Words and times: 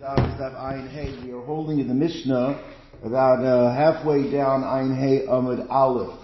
We 0.00 0.04
are 0.04 1.42
holding 1.44 1.80
in 1.80 1.88
the 1.88 1.94
Mishnah 1.94 2.62
about 3.02 3.44
uh, 3.44 3.74
halfway 3.74 4.30
down 4.30 4.62
Ein 4.62 4.94
Hey 4.94 5.26
Amud 5.26 5.68
Aleph. 5.68 6.20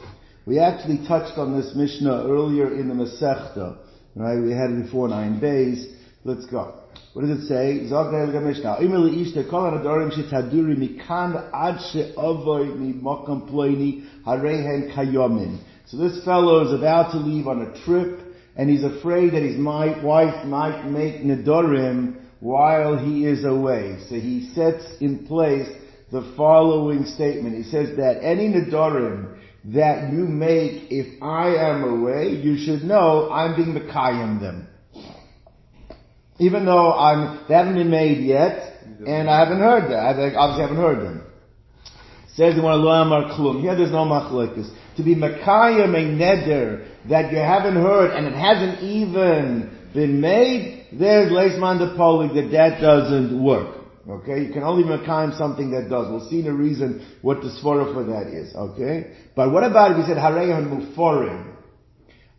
We 0.47 0.61
actually 0.61 1.04
touched 1.08 1.36
on 1.39 1.60
this 1.60 1.75
Mishnah 1.75 2.23
earlier 2.25 2.79
in 2.79 2.87
the 2.87 2.95
Masechta, 2.95 3.79
right? 4.15 4.41
We 4.41 4.52
had 4.52 4.71
it 4.71 4.84
before 4.84 5.08
Nine 5.08 5.41
Days. 5.41 5.89
Let's 6.23 6.47
go. 6.47 6.83
What 7.15 7.23
does 7.23 7.37
it 7.37 7.49
say? 7.49 7.89
So 7.89 7.97
this 15.96 16.25
fellow 16.25 16.64
is 16.64 16.72
about 16.72 17.11
to 17.11 17.18
leave 17.18 17.48
on 17.48 17.62
a 17.62 17.75
trip, 17.84 18.20
and 18.54 18.70
he's 18.70 18.84
afraid 18.84 19.32
that 19.32 19.43
his 19.43 19.59
wife 19.59 20.46
might 20.46 20.88
make 20.88 21.22
nedorim 21.22 22.20
while 22.45 22.99
he 22.99 23.25
is 23.25 23.43
away. 23.43 23.97
So 24.11 24.17
he 24.17 24.51
sets 24.55 24.85
in 25.01 25.27
place 25.27 25.66
the 26.12 26.35
following 26.37 27.07
statement. 27.07 27.57
He 27.57 27.62
says 27.71 27.97
that 27.97 28.23
any 28.23 28.48
Nadorim 28.48 29.39
that 29.73 30.12
you 30.12 30.27
make 30.27 30.88
if 30.91 31.23
I 31.23 31.55
am 31.55 31.83
away, 31.85 32.33
you 32.43 32.59
should 32.59 32.85
know 32.85 33.30
I'm 33.30 33.57
being 33.57 33.75
Mekayim 33.75 34.41
them. 34.41 34.69
Even 36.38 36.66
though 36.66 36.93
I'm, 36.93 37.47
they 37.49 37.55
haven't 37.55 37.77
been 37.77 37.91
made 37.91 38.23
yet, 38.23 38.83
and 39.07 39.30
I 39.30 39.38
haven't 39.38 39.61
heard 39.61 39.85
them. 39.85 39.99
I 39.99 40.35
obviously 40.37 40.63
haven't 40.65 40.77
heard 40.77 40.99
them. 40.99 41.23
Says 42.35 42.57
in 42.57 42.63
one 42.63 42.74
of 42.74 42.85
Klum. 43.38 43.63
Here 43.63 43.74
there's 43.74 43.91
no 43.91 44.05
machlekes. 44.05 44.71
To 44.99 45.02
be 45.02 45.15
Mekayim 45.15 45.95
a 45.95 46.21
neder 46.21 46.87
that 47.09 47.33
you 47.33 47.38
haven't 47.38 47.77
heard 47.77 48.11
and 48.11 48.27
it 48.27 48.35
hasn't 48.35 48.83
even 48.83 49.71
made, 49.95 50.89
there's 50.93 51.30
Leisman 51.30 51.79
de 51.79 51.97
Polig 51.97 52.35
that 52.35 52.51
that 52.51 52.80
doesn't 52.80 53.43
work. 53.43 53.85
Okay, 54.09 54.45
you 54.45 54.52
can 54.52 54.62
only 54.62 54.85
Mekayim 54.85 55.37
something 55.39 55.71
that 55.71 55.89
does. 55.89 56.11
We'll 56.11 56.29
see 56.29 56.43
the 56.43 56.52
reason 56.52 57.16
what 57.23 57.41
the 57.41 57.49
svara 57.49 57.95
for 57.95 58.05
that 58.05 58.27
is. 58.27 58.55
Okay, 58.55 59.16
but 59.35 59.51
what 59.51 59.65
about 59.65 59.93
if 59.93 59.96
he 59.99 60.02
said 60.02 60.18
Harehan 60.18 60.68
Muforim? 60.68 61.55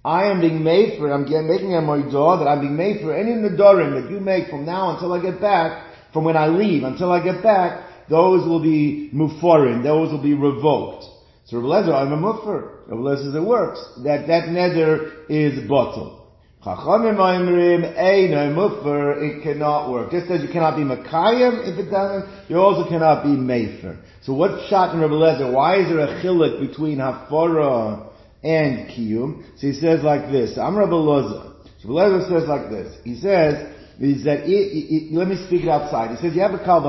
I 0.03 0.25
am 0.25 0.39
being 0.39 0.63
made 0.63 0.99
for, 0.99 1.11
I'm 1.11 1.23
making 1.23 1.73
a 1.73 1.81
moidah 1.81 2.39
that 2.39 2.47
I'm 2.47 2.61
being 2.61 2.77
made 2.77 3.01
for 3.01 3.11
any 3.11 3.31
nedarim 3.31 3.99
that 3.99 4.11
you 4.11 4.19
make 4.19 4.49
from 4.49 4.63
now 4.63 4.93
until 4.93 5.11
I 5.13 5.19
get 5.19 5.41
back, 5.41 6.11
from 6.13 6.25
when 6.25 6.37
I 6.37 6.47
leave 6.47 6.83
until 6.83 7.11
I 7.11 7.23
get 7.23 7.41
back, 7.41 8.07
those 8.07 8.47
will 8.47 8.61
be 8.61 9.09
muforim, 9.11 9.81
those 9.81 10.11
will 10.11 10.21
be 10.21 10.35
revoked. 10.35 11.05
So 11.45 11.57
Rabbi 11.57 11.87
Lezer, 11.87 11.93
I'm 11.95 12.11
a 12.11 12.17
muffer. 12.17 12.85
Rabbi 12.87 13.01
Lezer 13.01 13.35
it 13.35 13.41
works. 13.41 13.83
That, 14.03 14.27
that 14.27 14.49
neder 14.49 15.25
is 15.27 15.67
bottle. 15.67 16.24
Chachamim 16.65 17.17
Oimrim 17.17 17.95
Eino 17.95 18.51
Muffer, 18.55 19.21
it 19.21 19.43
cannot 19.43 19.91
work. 19.91 20.09
Just 20.09 20.31
as 20.31 20.41
you 20.41 20.47
cannot 20.49 20.75
be 20.75 20.81
Makayim 20.81 21.71
if 21.71 21.77
it 21.77 21.91
doesn't, 21.91 22.49
you 22.49 22.57
also 22.57 22.89
cannot 22.89 23.21
be 23.21 23.29
Mefer. 23.29 24.01
So 24.23 24.33
what's 24.33 24.67
shot 24.67 24.95
in 24.95 25.01
Rabbi 25.01 25.13
Lezer? 25.13 25.53
Why 25.53 25.81
is 25.81 25.89
there 25.89 25.99
a 25.99 26.23
chilik 26.23 26.67
between 26.67 26.97
Hafara 26.97 28.09
and 28.43 28.89
Kiyum? 28.89 29.43
So 29.59 29.67
he 29.67 29.73
says 29.73 30.01
like 30.01 30.31
this, 30.31 30.57
I'm 30.57 30.75
Rabbi 30.75 30.91
Lezer. 30.91 31.53
So 31.83 31.89
Rabbi 31.89 32.25
Lezer 32.25 32.39
says 32.39 32.49
like 32.49 32.71
this. 32.71 32.97
He 33.03 33.15
says, 33.19 33.71
is 33.99 34.23
that, 34.23 34.45
it, 34.45 34.49
it, 34.49 34.95
it, 34.95 35.13
let 35.13 35.27
me 35.27 35.35
speak 35.45 35.65
it 35.65 35.69
outside. 35.69 36.17
He 36.17 36.17
says, 36.17 36.35
you 36.35 36.41
have 36.41 36.55
a 36.55 36.63
Kal 36.65 36.81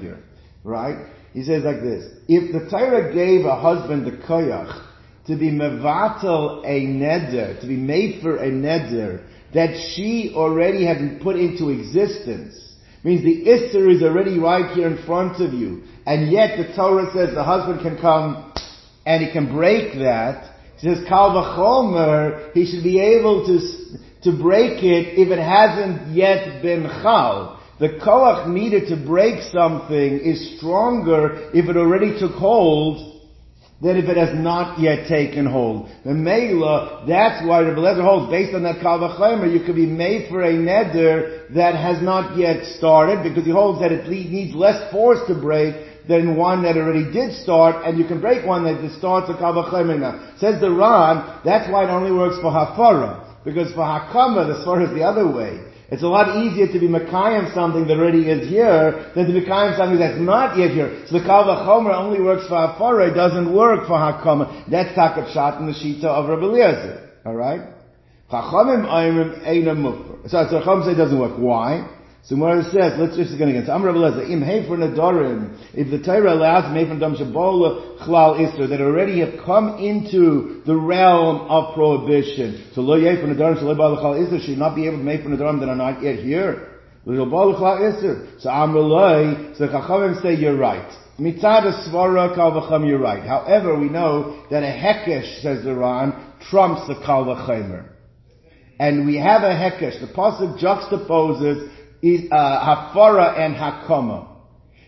here, 0.00 0.22
right? 0.62 1.04
He 1.32 1.42
says 1.42 1.64
like 1.64 1.82
this, 1.82 2.04
if 2.28 2.52
the 2.52 2.70
Torah 2.70 3.12
gave 3.12 3.44
a 3.44 3.60
husband 3.60 4.06
the 4.06 4.24
koyach, 4.24 4.86
to 5.26 5.36
be 5.36 5.50
mevatel 5.50 6.64
a 6.64 6.86
neder, 6.86 7.60
to 7.60 7.66
be 7.66 7.76
made 7.76 8.22
for 8.22 8.36
a 8.36 8.50
neder, 8.50 9.24
that 9.54 9.76
she 9.94 10.32
already 10.34 10.84
has 10.84 10.98
put 11.22 11.36
into 11.36 11.70
existence, 11.70 12.74
means 13.02 13.22
the 13.22 13.44
Isser 13.44 13.92
is 13.92 14.02
already 14.02 14.38
right 14.38 14.74
here 14.74 14.86
in 14.86 15.04
front 15.04 15.40
of 15.40 15.52
you, 15.52 15.82
and 16.06 16.30
yet 16.30 16.56
the 16.56 16.74
Torah 16.74 17.10
says 17.12 17.34
the 17.34 17.44
husband 17.44 17.80
can 17.80 17.98
come 18.00 18.52
and 19.04 19.24
he 19.24 19.32
can 19.32 19.52
break 19.54 19.94
that. 19.94 20.52
He 20.78 20.88
says 20.88 21.04
Kal 21.08 21.30
V'chomer, 21.30 22.52
he 22.52 22.66
should 22.66 22.82
be 22.82 23.00
able 23.00 23.46
to, 23.46 24.30
to 24.30 24.42
break 24.42 24.82
it 24.82 25.18
if 25.18 25.28
it 25.30 25.38
hasn't 25.38 26.14
yet 26.14 26.62
been 26.62 26.82
Chal. 26.82 27.62
The 27.78 28.00
koach 28.02 28.48
needed 28.48 28.88
to 28.88 28.96
break 28.96 29.42
something 29.52 30.20
is 30.20 30.56
stronger 30.56 31.50
if 31.52 31.68
it 31.68 31.76
already 31.76 32.18
took 32.18 32.32
hold 32.32 33.15
than 33.82 33.96
if 33.98 34.08
it 34.08 34.16
has 34.16 34.34
not 34.34 34.80
yet 34.80 35.06
taken 35.06 35.44
hold. 35.44 35.90
The 36.04 36.14
Mela, 36.14 37.04
that's 37.06 37.46
why 37.46 37.60
Rebbe 37.60 37.80
Lezer 37.80 38.02
holds, 38.02 38.30
based 38.30 38.54
on 38.54 38.62
that 38.62 38.76
Kavachemer, 38.76 39.52
you 39.52 39.66
could 39.66 39.76
be 39.76 39.84
made 39.84 40.30
for 40.30 40.42
a 40.42 40.52
neder 40.52 41.52
that 41.54 41.74
has 41.74 42.02
not 42.02 42.38
yet 42.38 42.64
started, 42.78 43.22
because 43.22 43.44
he 43.44 43.50
holds 43.50 43.80
that 43.80 43.92
it 43.92 44.08
needs 44.08 44.54
less 44.54 44.90
force 44.90 45.20
to 45.28 45.34
break 45.34 45.74
than 46.08 46.36
one 46.36 46.62
that 46.62 46.76
already 46.76 47.12
did 47.12 47.34
start, 47.42 47.84
and 47.84 47.98
you 47.98 48.06
can 48.06 48.20
break 48.20 48.46
one 48.46 48.64
that 48.64 48.80
starts 48.98 49.28
a 49.28 49.34
Kavachemer 49.34 49.98
now. 49.98 50.32
Says 50.38 50.58
the 50.60 50.70
Ran, 50.70 51.40
that's 51.44 51.70
why 51.70 51.84
it 51.84 51.90
only 51.90 52.12
works 52.12 52.36
for 52.40 52.50
Hafara, 52.50 53.44
because 53.44 53.70
for 53.72 53.84
Hakama, 53.84 54.46
the 54.46 54.64
Svara 54.64 54.88
is 54.88 54.94
the 54.94 55.04
other 55.04 55.30
way. 55.30 55.60
It's 55.88 56.02
a 56.02 56.08
lot 56.08 56.36
easier 56.36 56.66
to 56.66 56.78
be 56.80 56.88
Mekayim 56.88 57.54
something 57.54 57.86
that 57.86 57.96
already 57.96 58.28
is 58.28 58.48
here 58.48 59.12
than 59.14 59.26
to 59.26 59.32
be 59.32 59.46
Mekayim 59.46 59.76
something 59.76 59.98
that's 59.98 60.18
not 60.18 60.58
yet 60.58 60.70
here. 60.70 61.04
So 61.06 61.18
the 61.18 61.24
Kal 61.24 61.44
Chomer 61.44 61.94
only 61.94 62.20
works 62.20 62.48
for 62.48 62.54
Hafara, 62.54 63.10
it 63.10 63.14
doesn't 63.14 63.54
work 63.54 63.86
for 63.86 63.94
Hakama. 63.94 64.68
That's 64.68 64.90
Takat 64.98 65.32
Shot 65.32 65.60
in 65.60 65.66
the 65.66 65.72
Shita 65.72 66.04
of 66.04 66.28
Rabbi 66.28 66.42
Eliezer. 66.42 67.10
Alright? 67.24 67.60
Chachamim 68.30 68.84
Ayrim 68.86 69.46
Eina 69.46 69.76
Mufar. 69.76 70.28
So, 70.28 70.46
so 70.50 70.58
Chacham 70.58 70.82
say 70.84 70.92
it 70.92 70.96
doesn't 70.96 71.18
work. 71.18 71.38
Why? 71.38 71.88
So 72.26 72.34
Gemara 72.34 72.64
says, 72.64 72.98
let's 72.98 73.16
just 73.16 73.32
again 73.32 73.50
again. 73.50 73.66
So 73.66 73.72
Amr 73.72 73.90
im 73.90 74.42
hefer 74.42 74.76
nedarim, 74.76 75.56
if 75.74 75.92
the 75.92 76.04
Torah 76.04 76.34
allows 76.34 76.64
mefer 76.74 76.98
dam 76.98 77.14
shabola 77.14 77.98
chlal 78.00 78.44
ister 78.44 78.66
that 78.66 78.80
already 78.80 79.20
have 79.20 79.44
come 79.44 79.78
into 79.78 80.60
the 80.66 80.74
realm 80.74 81.48
of 81.48 81.74
prohibition. 81.74 82.68
So 82.74 82.80
lo 82.80 82.96
yefer 82.96 83.28
nedarim 83.28 83.62
shalo 83.62 83.78
bal 83.78 83.96
chlal 83.98 84.24
ister 84.24 84.40
should 84.44 84.58
not 84.58 84.74
be 84.74 84.88
able 84.88 84.98
to 84.98 85.04
mefer 85.04 85.26
nedarim 85.26 85.60
that 85.60 85.68
are 85.68 85.76
not 85.76 86.02
yet 86.02 86.18
here. 86.18 86.80
Lo 87.04 87.30
bal 87.30 87.54
chlal 87.54 87.94
ister. 87.94 88.26
So 88.40 88.50
Amr 88.50 88.80
Loi, 88.80 89.54
so 89.54 89.68
Chachamim 89.68 90.20
say 90.20 90.34
you're 90.34 90.58
right. 90.58 90.92
Mitzad 91.20 91.88
svara 91.88 92.34
kal 92.34 92.50
v'cham, 92.60 92.88
you're 92.88 92.98
right. 92.98 93.22
However, 93.22 93.78
we 93.78 93.88
know 93.88 94.44
that 94.50 94.64
a 94.64 94.66
hekesh, 94.66 95.42
says 95.42 95.62
the 95.62 95.76
Ran, 95.76 96.12
trumps 96.50 96.88
the 96.88 96.96
kal 97.06 97.24
v'chemer. 97.24 97.90
And 98.78 99.06
we 99.06 99.16
have 99.16 99.42
a 99.42 99.54
hekesh. 99.54 100.00
The 100.00 100.12
pasuk 100.12 100.60
juxtaposes 100.60 101.75
is 102.02 102.30
uh, 102.30 102.34
hafara 102.34 103.38
and 103.38 103.54
hakama. 103.54 104.28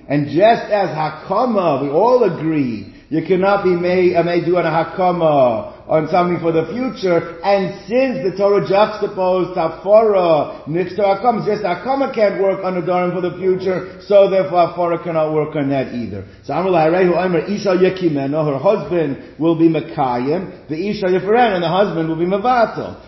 And 0.08 0.26
just 0.26 0.72
as 0.72 0.88
hakama, 0.88 1.82
we 1.82 1.90
all 1.90 2.24
agree, 2.24 2.94
you 3.10 3.26
cannot 3.26 3.64
be 3.64 3.74
made, 3.74 4.16
uh, 4.16 4.22
made 4.22 4.44
do 4.44 4.56
on 4.56 4.66
a 4.66 4.70
hakama 4.70 5.74
on 5.88 6.08
something 6.08 6.40
for 6.40 6.52
the 6.52 6.66
future. 6.72 7.40
And 7.40 7.80
since 7.88 8.24
the 8.24 8.36
Torah 8.36 8.66
juxtaposed 8.68 9.56
hafara 9.56 10.66
next 10.68 10.96
to 10.96 11.02
hakama, 11.02 11.44
just 11.44 11.62
hakama 11.62 12.14
can't 12.14 12.40
work 12.40 12.64
on 12.64 12.76
a 12.76 12.82
darim 12.82 13.14
for 13.14 13.20
the 13.20 13.36
future, 13.36 14.00
so 14.02 14.30
therefore 14.30 14.68
hafara 14.68 15.02
cannot 15.02 15.32
work 15.32 15.56
on 15.56 15.70
that 15.70 15.94
either. 15.94 16.26
So 16.44 16.52
Amrullah 16.54 16.88
Harehu 16.88 17.16
Amr 17.16 17.40
Isha 17.40 17.76
Yekimeno, 17.76 18.44
her 18.44 18.58
husband 18.58 19.38
will 19.38 19.58
be 19.58 19.68
Makayim, 19.68 20.68
the 20.68 20.88
Isha 20.88 21.06
Yeferen, 21.06 21.54
and 21.54 21.62
the 21.62 21.68
husband 21.68 22.08
will 22.08 22.18
be 22.18 22.26
Mavatal 22.26 23.04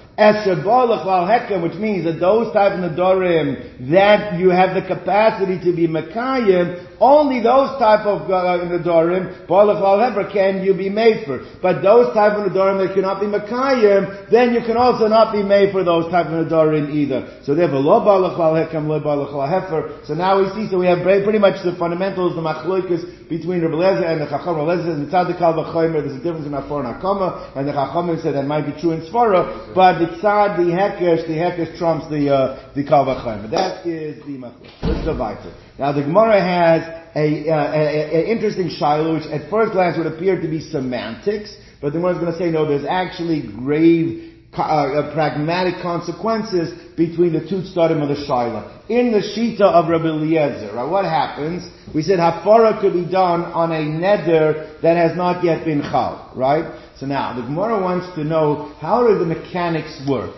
which 1.63 1.75
means 1.75 2.05
that 2.05 2.21
those 2.21 2.53
type 2.53 2.73
of 2.73 2.81
Nadorim 2.81 3.91
that 3.91 4.39
you 4.39 4.51
have 4.51 4.75
the 4.75 4.83
capacity 4.83 5.59
to 5.65 5.75
be 5.75 5.89
Mekayim, 5.89 6.90
only 7.01 7.41
those 7.41 7.79
type 7.79 8.05
of 8.05 8.31
uh, 8.31 8.61
Nadorim, 8.69 9.47
Balach 9.47 10.33
can 10.33 10.63
you 10.63 10.75
be 10.75 10.91
made 10.91 11.25
for. 11.27 11.41
But 11.63 11.81
those 11.81 12.13
type 12.15 12.37
of 12.37 12.53
Nadorim 12.53 12.87
that 12.87 12.95
cannot 12.95 13.21
be 13.21 13.27
Makayim, 13.27 14.31
then 14.31 14.53
you 14.53 14.61
can 14.61 14.77
also 14.77 15.09
not 15.09 15.33
be 15.33 15.43
made 15.43 15.73
for 15.73 15.83
those 15.83 16.11
type 16.11 16.27
of 16.27 16.47
Nadorim 16.47 16.93
either. 16.93 17.41
So 17.45 17.55
therefore, 17.55 17.81
Lo 17.81 18.01
Balach 18.01 18.37
Hekam, 18.37 18.87
Lo 18.87 19.01
Balach 19.01 19.33
Hefer. 19.33 20.07
So 20.07 20.15
now 20.15 20.39
we 20.41 20.49
see, 20.53 20.71
so 20.71 20.79
we 20.79 20.87
have 20.87 21.03
pretty 21.03 21.39
much 21.39 21.65
the 21.65 21.75
fundamentals, 21.77 22.37
the 22.37 22.43
Machloikas 22.43 23.29
between 23.31 23.63
Rabbi 23.63 23.75
Lezer 23.75 24.05
and 24.11 24.21
the 24.21 24.27
Chacham. 24.27 24.57
Rabbi 24.57 24.83
Lezer 24.83 24.99
says, 24.99 24.99
Mitzad 25.07 25.39
Kal 25.39 25.55
there's 25.55 26.13
a 26.13 26.23
difference 26.23 26.47
in 26.47 26.53
Afar 26.53 26.85
and 26.85 27.01
Akama, 27.01 27.57
and 27.57 27.67
the 27.67 27.73
Chacham 27.73 28.11
said 28.21 28.35
that 28.35 28.45
might 28.45 28.67
be 28.67 28.79
true 28.81 28.91
in 28.91 29.01
Svara, 29.07 29.73
but 29.73 30.03
Mitzad 30.03 30.59
the 30.59 30.69
Hekesh, 30.75 31.27
the 31.29 31.39
Hekesh 31.39 31.79
trumps 31.79 32.11
the, 32.11 32.29
uh, 32.29 32.75
the 32.75 32.85
Kal 32.85 33.07
That 33.07 33.87
is 33.87 34.19
the 34.27 34.37
Machloik. 34.37 34.69
Let's 34.83 35.07
go 35.07 35.17
to 35.17 35.55
Now 35.79 35.93
the 35.93 36.03
Gemara 36.03 36.43
has 36.43 36.90
a, 37.15 37.51
uh, 37.51 38.23
interesting 38.25 38.69
shiloh, 38.69 39.15
which 39.15 39.27
at 39.27 39.51
first 39.51 39.73
glance 39.73 39.97
would 39.99 40.07
appear 40.07 40.41
to 40.41 40.49
be 40.49 40.61
semantics, 40.61 41.57
but 41.81 41.93
the 41.93 41.99
Gemara 41.99 42.13
is 42.15 42.19
going 42.21 42.33
to 42.33 42.39
say, 42.39 42.51
no, 42.51 42.69
there's 42.69 42.87
actually 42.89 43.43
grave 43.43 44.31
uh, 44.53 44.63
uh, 44.63 45.15
pragmatic 45.15 45.81
consequences 45.81 46.77
between 46.97 47.33
the 47.33 47.41
two 47.41 47.63
stadim 47.63 48.03
of 48.03 48.09
the 48.09 48.27
Shaila. 48.27 48.91
In 48.91 49.13
the 49.13 49.21
Shita 49.21 49.63
of 49.63 49.89
Rabbi 49.89 50.07
Eliezer, 50.07 50.75
right, 50.75 50.89
what 50.89 51.05
happens? 51.05 51.71
We 51.95 52.03
said 52.03 52.19
Hafara 52.19 52.81
could 52.81 52.93
be 52.93 53.09
done 53.09 53.43
on 53.43 53.71
a 53.71 53.79
neder 53.79 54.81
that 54.83 54.97
has 54.97 55.17
not 55.17 55.45
yet 55.45 55.65
been 55.65 55.83
chal, 55.83 56.33
right? 56.35 56.81
So 56.99 57.07
now, 57.07 57.33
the 57.35 57.43
Gemara 57.43 57.81
wants 57.81 58.13
to 58.17 58.25
know, 58.25 58.75
how 58.81 59.07
do 59.07 59.19
the 59.19 59.25
mechanics 59.25 60.03
work? 60.09 60.35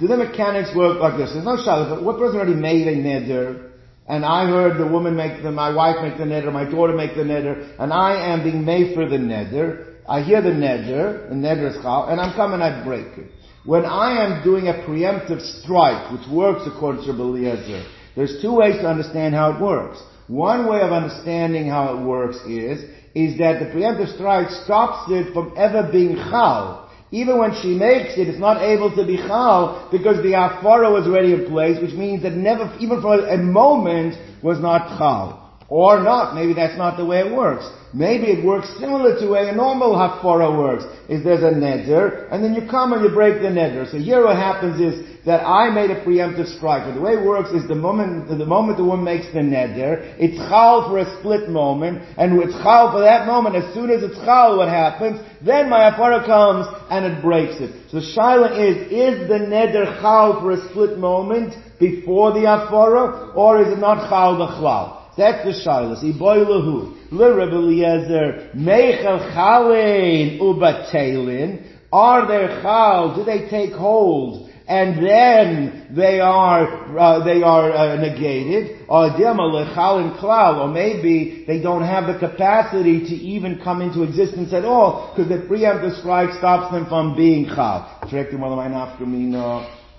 Do 0.00 0.06
the 0.06 0.16
mechanics 0.16 0.74
work 0.74 0.98
like 0.98 1.18
this? 1.18 1.32
There's 1.34 1.44
no 1.44 1.56
Shaila, 1.56 1.90
but 1.90 2.02
what 2.02 2.18
person 2.18 2.36
already 2.36 2.54
made 2.54 2.88
a 2.88 2.96
neder? 2.96 3.69
And 4.10 4.24
I 4.24 4.46
heard 4.46 4.76
the 4.76 4.88
woman 4.88 5.14
make 5.14 5.40
the, 5.40 5.52
my 5.52 5.72
wife 5.72 6.02
make 6.02 6.18
the 6.18 6.24
neder, 6.24 6.52
my 6.52 6.68
daughter 6.68 6.92
make 6.92 7.14
the 7.14 7.22
neder, 7.22 7.76
and 7.78 7.92
I 7.92 8.32
am 8.32 8.42
being 8.42 8.64
made 8.64 8.92
for 8.92 9.08
the 9.08 9.16
neder, 9.16 9.86
I 10.08 10.22
hear 10.22 10.42
the 10.42 10.50
neder, 10.50 11.28
the 11.28 11.36
neder 11.36 11.70
is 11.70 11.80
chal, 11.80 12.08
and 12.08 12.20
I'm 12.20 12.34
coming, 12.34 12.60
I 12.60 12.82
break 12.84 13.06
it. 13.16 13.30
When 13.64 13.84
I 13.84 14.24
am 14.24 14.42
doing 14.42 14.66
a 14.66 14.72
preemptive 14.72 15.40
strike, 15.62 16.10
which 16.10 16.26
works 16.28 16.62
according 16.66 17.04
to 17.04 17.12
Eliezer, 17.12 17.86
there's 18.16 18.42
two 18.42 18.52
ways 18.52 18.78
to 18.80 18.88
understand 18.88 19.36
how 19.36 19.52
it 19.52 19.60
works. 19.60 20.02
One 20.26 20.68
way 20.68 20.80
of 20.80 20.90
understanding 20.90 21.68
how 21.68 21.96
it 21.96 22.04
works 22.04 22.38
is, 22.48 22.82
is 23.14 23.38
that 23.38 23.60
the 23.60 23.66
preemptive 23.66 24.12
strike 24.16 24.50
stops 24.64 25.08
it 25.12 25.32
from 25.32 25.54
ever 25.56 25.88
being 25.92 26.16
chal. 26.16 26.89
Even 27.12 27.38
when 27.38 27.52
she 27.60 27.74
makes 27.74 28.16
it, 28.16 28.28
it's 28.28 28.38
not 28.38 28.62
able 28.62 28.94
to 28.94 29.04
be 29.04 29.16
chal 29.16 29.88
because 29.90 30.22
the 30.22 30.32
afara 30.32 30.92
was 30.92 31.06
already 31.06 31.32
in 31.32 31.46
place, 31.46 31.80
which 31.80 31.94
means 31.94 32.22
that 32.22 32.34
never, 32.34 32.72
even 32.78 33.02
for 33.02 33.18
a 33.26 33.36
moment, 33.36 34.16
was 34.42 34.60
not 34.60 34.96
chal. 34.96 35.49
Or 35.70 36.02
not, 36.02 36.34
maybe 36.34 36.52
that's 36.52 36.76
not 36.76 36.96
the 36.96 37.04
way 37.04 37.20
it 37.20 37.32
works. 37.32 37.64
Maybe 37.94 38.26
it 38.26 38.44
works 38.44 38.68
similar 38.80 39.14
to 39.14 39.24
the 39.24 39.30
way 39.30 39.48
a 39.48 39.54
normal 39.54 39.94
hafara 39.94 40.50
works. 40.58 40.82
Is 41.08 41.22
there's 41.22 41.44
a 41.44 41.54
neder, 41.54 42.26
and 42.32 42.42
then 42.42 42.54
you 42.54 42.68
come 42.68 42.92
and 42.92 43.04
you 43.04 43.10
break 43.10 43.40
the 43.40 43.48
neder. 43.48 43.88
So 43.88 43.96
here 43.96 44.24
what 44.24 44.36
happens 44.36 44.80
is 44.80 45.24
that 45.26 45.46
I 45.46 45.70
made 45.70 45.92
a 45.92 46.04
preemptive 46.04 46.56
strike. 46.56 46.86
But 46.86 46.94
the 46.94 47.00
way 47.00 47.12
it 47.12 47.24
works 47.24 47.50
is 47.50 47.68
the 47.68 47.76
moment, 47.76 48.28
the 48.28 48.44
moment 48.46 48.78
the 48.78 48.84
woman 48.84 49.04
makes 49.04 49.26
the 49.32 49.40
neder, 49.40 50.14
it's 50.18 50.36
chal 50.50 50.88
for 50.88 50.98
a 50.98 51.18
split 51.18 51.48
moment, 51.48 52.02
and 52.18 52.40
it's 52.42 52.54
chal 52.62 52.90
for 52.90 53.00
that 53.00 53.28
moment. 53.28 53.54
As 53.54 53.72
soon 53.72 53.90
as 53.90 54.02
it's 54.02 54.18
chal, 54.24 54.58
what 54.58 54.68
happens? 54.68 55.20
Then 55.40 55.70
my 55.70 55.90
hafara 55.90 56.26
comes 56.26 56.66
and 56.90 57.06
it 57.06 57.22
breaks 57.22 57.60
it. 57.60 57.70
So 57.92 57.98
shaila 57.98 58.58
is, 58.58 58.90
is 58.90 59.28
the 59.28 59.38
neder 59.46 60.00
chal 60.00 60.40
for 60.40 60.50
a 60.50 60.68
split 60.70 60.98
moment 60.98 61.54
before 61.78 62.32
the 62.32 62.40
hafara, 62.40 63.36
or 63.36 63.62
is 63.62 63.68
it 63.68 63.78
not 63.78 64.08
chal? 64.08 64.99
That's 65.20 65.44
the 65.44 65.52
shilas. 65.70 66.02
Iboilahu. 66.02 67.12
L'Rebbe 67.12 67.54
Eliezer. 67.54 68.50
Meichel 68.56 69.34
chalein 69.34 70.40
ubatelin. 70.40 71.66
Are 71.92 72.26
there 72.26 72.62
chal? 72.62 73.14
Do 73.16 73.24
they 73.24 73.46
take 73.50 73.72
hold? 73.74 74.48
And 74.66 75.04
then 75.04 75.88
they 75.94 76.20
are 76.20 76.96
uh, 76.96 77.24
they 77.24 77.42
are 77.42 77.72
uh, 77.72 77.96
negated, 77.96 78.86
or 78.88 79.10
or 79.10 80.68
maybe 80.68 81.44
they 81.46 81.60
don't 81.60 81.82
have 81.82 82.06
the 82.06 82.16
capacity 82.20 83.00
to 83.00 83.14
even 83.16 83.60
come 83.64 83.82
into 83.82 84.04
existence 84.04 84.52
at 84.52 84.64
all 84.64 85.12
because 85.12 85.28
the 85.28 85.38
preemptive 85.48 85.98
strike 85.98 86.32
stops 86.38 86.72
them 86.72 86.86
from 86.86 87.16
being 87.16 87.46
chal. 87.46 87.84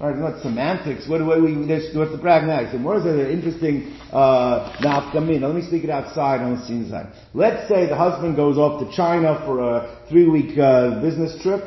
Right, 0.01 0.17
not 0.17 0.41
semantics. 0.41 1.07
What, 1.07 1.23
what 1.23 1.43
we, 1.43 1.55
what's 1.57 1.93
the 1.93 2.79
what 2.81 2.97
is 2.97 3.05
an 3.05 3.29
interesting, 3.29 3.95
uh? 4.11 4.75
Let 4.81 5.53
me 5.53 5.61
speak 5.67 5.83
it 5.83 5.91
outside 5.91 6.41
on 6.41 6.55
the 6.55 6.65
scene 6.65 6.89
side. 6.89 7.13
Let's 7.35 7.69
say 7.69 7.85
the 7.85 7.95
husband 7.95 8.35
goes 8.35 8.57
off 8.57 8.81
to 8.81 8.95
China 8.97 9.43
for 9.45 9.59
a 9.59 10.03
three 10.09 10.27
week, 10.27 10.57
uh, 10.57 10.99
business 11.01 11.39
trip. 11.43 11.61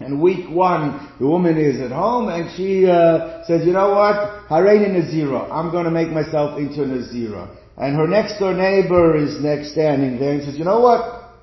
And 0.00 0.20
week 0.20 0.50
one, 0.50 1.14
the 1.20 1.28
woman 1.28 1.56
is 1.56 1.80
at 1.80 1.92
home 1.92 2.28
and 2.28 2.50
she, 2.56 2.86
uh, 2.88 3.44
says, 3.46 3.64
you 3.64 3.72
know 3.72 3.90
what? 3.90 4.48
Harein 4.48 4.90
Nazira. 4.90 5.48
I'm 5.48 5.70
gonna 5.70 5.92
make 5.92 6.10
myself 6.10 6.58
into 6.58 6.82
a 6.82 6.86
Nazira. 6.86 7.56
And 7.76 7.94
her 7.94 8.08
next 8.08 8.40
door 8.40 8.52
neighbor 8.52 9.16
is 9.16 9.40
next 9.40 9.72
standing 9.72 10.18
there 10.18 10.32
and 10.32 10.42
says, 10.42 10.58
you 10.58 10.64
know 10.64 10.80
what? 10.80 11.34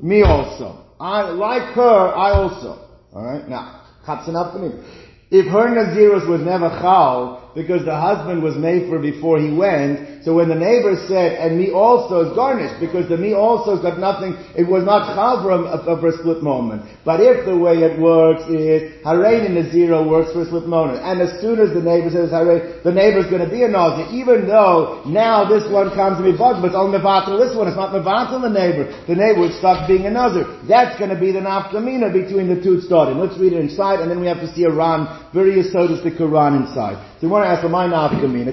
Me 0.00 0.22
also. 0.22 0.84
I, 1.00 1.22
like 1.22 1.74
her, 1.74 2.14
I 2.14 2.30
also. 2.30 2.88
Alright? 3.12 3.48
Now, 3.48 3.82
that's 4.06 4.28
enough 4.28 4.52
for 4.52 4.60
me. 4.60 5.03
If 5.30 5.46
her 5.46 5.68
Nazirus 5.68 6.28
was 6.28 6.40
never 6.42 6.68
Chal, 6.68 7.43
because 7.54 7.84
the 7.84 7.94
husband 7.94 8.42
was 8.42 8.56
made 8.56 8.88
for 8.90 8.98
before 8.98 9.38
he 9.38 9.54
went. 9.54 10.24
So 10.24 10.34
when 10.34 10.48
the 10.48 10.58
neighbor 10.58 10.96
said, 11.06 11.38
and 11.38 11.58
me 11.58 11.70
also 11.70 12.26
is 12.26 12.34
garnished, 12.34 12.80
because 12.80 13.08
the 13.08 13.16
me 13.16 13.34
also 13.34 13.76
has 13.76 13.82
got 13.84 14.00
nothing, 14.00 14.34
it 14.56 14.66
was 14.66 14.82
not 14.82 15.14
chal 15.14 15.44
for 15.44 15.52
a, 15.52 16.12
split 16.18 16.42
moment. 16.42 16.82
But 17.04 17.20
if 17.20 17.44
the 17.44 17.56
way 17.56 17.84
it 17.84 18.00
works 18.00 18.42
is, 18.48 19.04
harein 19.04 19.46
in 19.46 19.54
the 19.54 19.70
zero 19.70 20.02
works 20.02 20.32
for 20.32 20.42
a 20.42 20.46
split 20.46 20.66
moment, 20.66 21.04
and 21.04 21.20
as 21.20 21.40
soon 21.40 21.60
as 21.60 21.70
the 21.76 21.82
neighbor 21.84 22.10
says 22.10 22.30
harein, 22.30 22.82
the 22.82 22.92
neighbor's 22.92 23.28
going 23.28 23.44
to 23.44 23.50
be 23.50 23.62
a 23.62 23.68
nausea, 23.68 24.08
even 24.10 24.48
though 24.48 25.04
now 25.06 25.44
this 25.44 25.68
one 25.70 25.92
comes 25.94 26.18
to 26.18 26.24
be 26.24 26.32
bugged, 26.32 26.64
but 26.64 26.72
it's 26.72 26.80
only 26.80 26.98
mevatel 26.98 27.38
this 27.38 27.54
one, 27.54 27.68
it's 27.68 27.76
not 27.76 27.92
mevatel 27.92 28.40
the 28.40 28.50
neighbor. 28.50 28.88
The 29.06 29.14
neighbor 29.14 29.44
would 29.46 29.56
stop 29.60 29.86
being 29.86 30.06
a 30.06 30.10
nazir. 30.10 30.48
That's 30.66 30.98
going 30.98 31.12
to 31.12 31.20
be 31.20 31.30
the 31.30 31.44
nafkamina 31.44 32.10
between 32.10 32.48
the 32.48 32.58
two 32.58 32.80
starting. 32.80 33.20
Let's 33.20 33.38
read 33.38 33.52
it 33.52 33.60
inside, 33.60 34.00
and 34.00 34.10
then 34.10 34.18
we 34.20 34.26
have 34.26 34.40
to 34.40 34.50
see 34.56 34.64
a 34.64 34.72
ran, 34.72 35.06
very 35.36 35.62
so 35.62 35.86
does 35.86 36.02
the 36.02 36.10
Quran 36.10 36.64
inside. 36.66 36.96
We 37.24 37.30
want 37.30 37.44
to 37.44 37.48
ask 37.48 37.66
my 37.70 37.86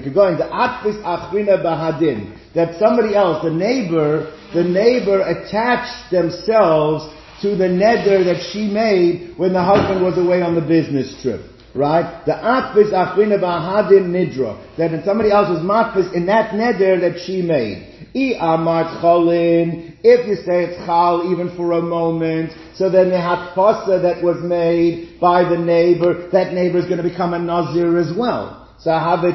could 0.00 0.14
go 0.14 0.28
into 0.28 0.44
atfis 0.44 0.96
achrina 1.04 1.62
bahadin. 1.62 2.38
That 2.54 2.78
somebody 2.78 3.14
else, 3.14 3.44
the 3.44 3.50
neighbor, 3.50 4.34
the 4.54 4.64
neighbor 4.64 5.20
attached 5.20 6.10
themselves 6.10 7.04
to 7.42 7.54
the 7.54 7.68
neder 7.68 8.24
that 8.24 8.48
she 8.50 8.68
made 8.68 9.34
when 9.36 9.52
the 9.52 9.62
husband 9.62 10.02
was 10.02 10.16
away 10.16 10.40
on 10.40 10.54
the 10.54 10.62
business 10.62 11.20
trip. 11.20 11.42
Right? 11.74 12.24
The 12.24 12.32
atfis 12.32 12.92
achrina 12.92 13.38
bahadin 13.38 14.08
nidra. 14.08 14.56
That 14.78 15.04
somebody 15.04 15.30
else 15.30 15.50
was 15.50 15.58
matfis 15.58 16.10
in 16.14 16.24
that 16.26 16.52
neder 16.52 16.98
that 17.02 17.20
she 17.26 17.42
made. 17.42 18.08
I 18.14 18.38
amart 18.40 19.02
cholin. 19.02 19.98
If 20.02 20.26
you 20.26 20.36
say 20.36 20.64
it's 20.64 20.86
chal 20.86 21.30
even 21.30 21.54
for 21.56 21.72
a 21.72 21.82
moment, 21.82 22.52
so 22.74 22.88
then 22.88 23.10
the 23.10 23.16
hatfasa 23.16 24.00
that 24.00 24.22
was 24.22 24.42
made 24.42 25.20
by 25.20 25.46
the 25.46 25.58
neighbor, 25.58 26.30
that 26.30 26.54
neighbor 26.54 26.78
is 26.78 26.86
going 26.86 27.02
to 27.02 27.08
become 27.08 27.34
a 27.34 27.38
nazir 27.38 27.98
as 27.98 28.16
well. 28.16 28.61
Then 28.84 29.34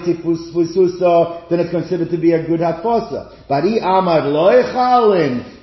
it's 1.59 1.71
considered 1.71 2.11
to 2.11 2.17
be 2.17 2.33
a 2.33 2.45
good 2.45 2.59
hatfosa. 2.59 3.33
But 3.47 3.63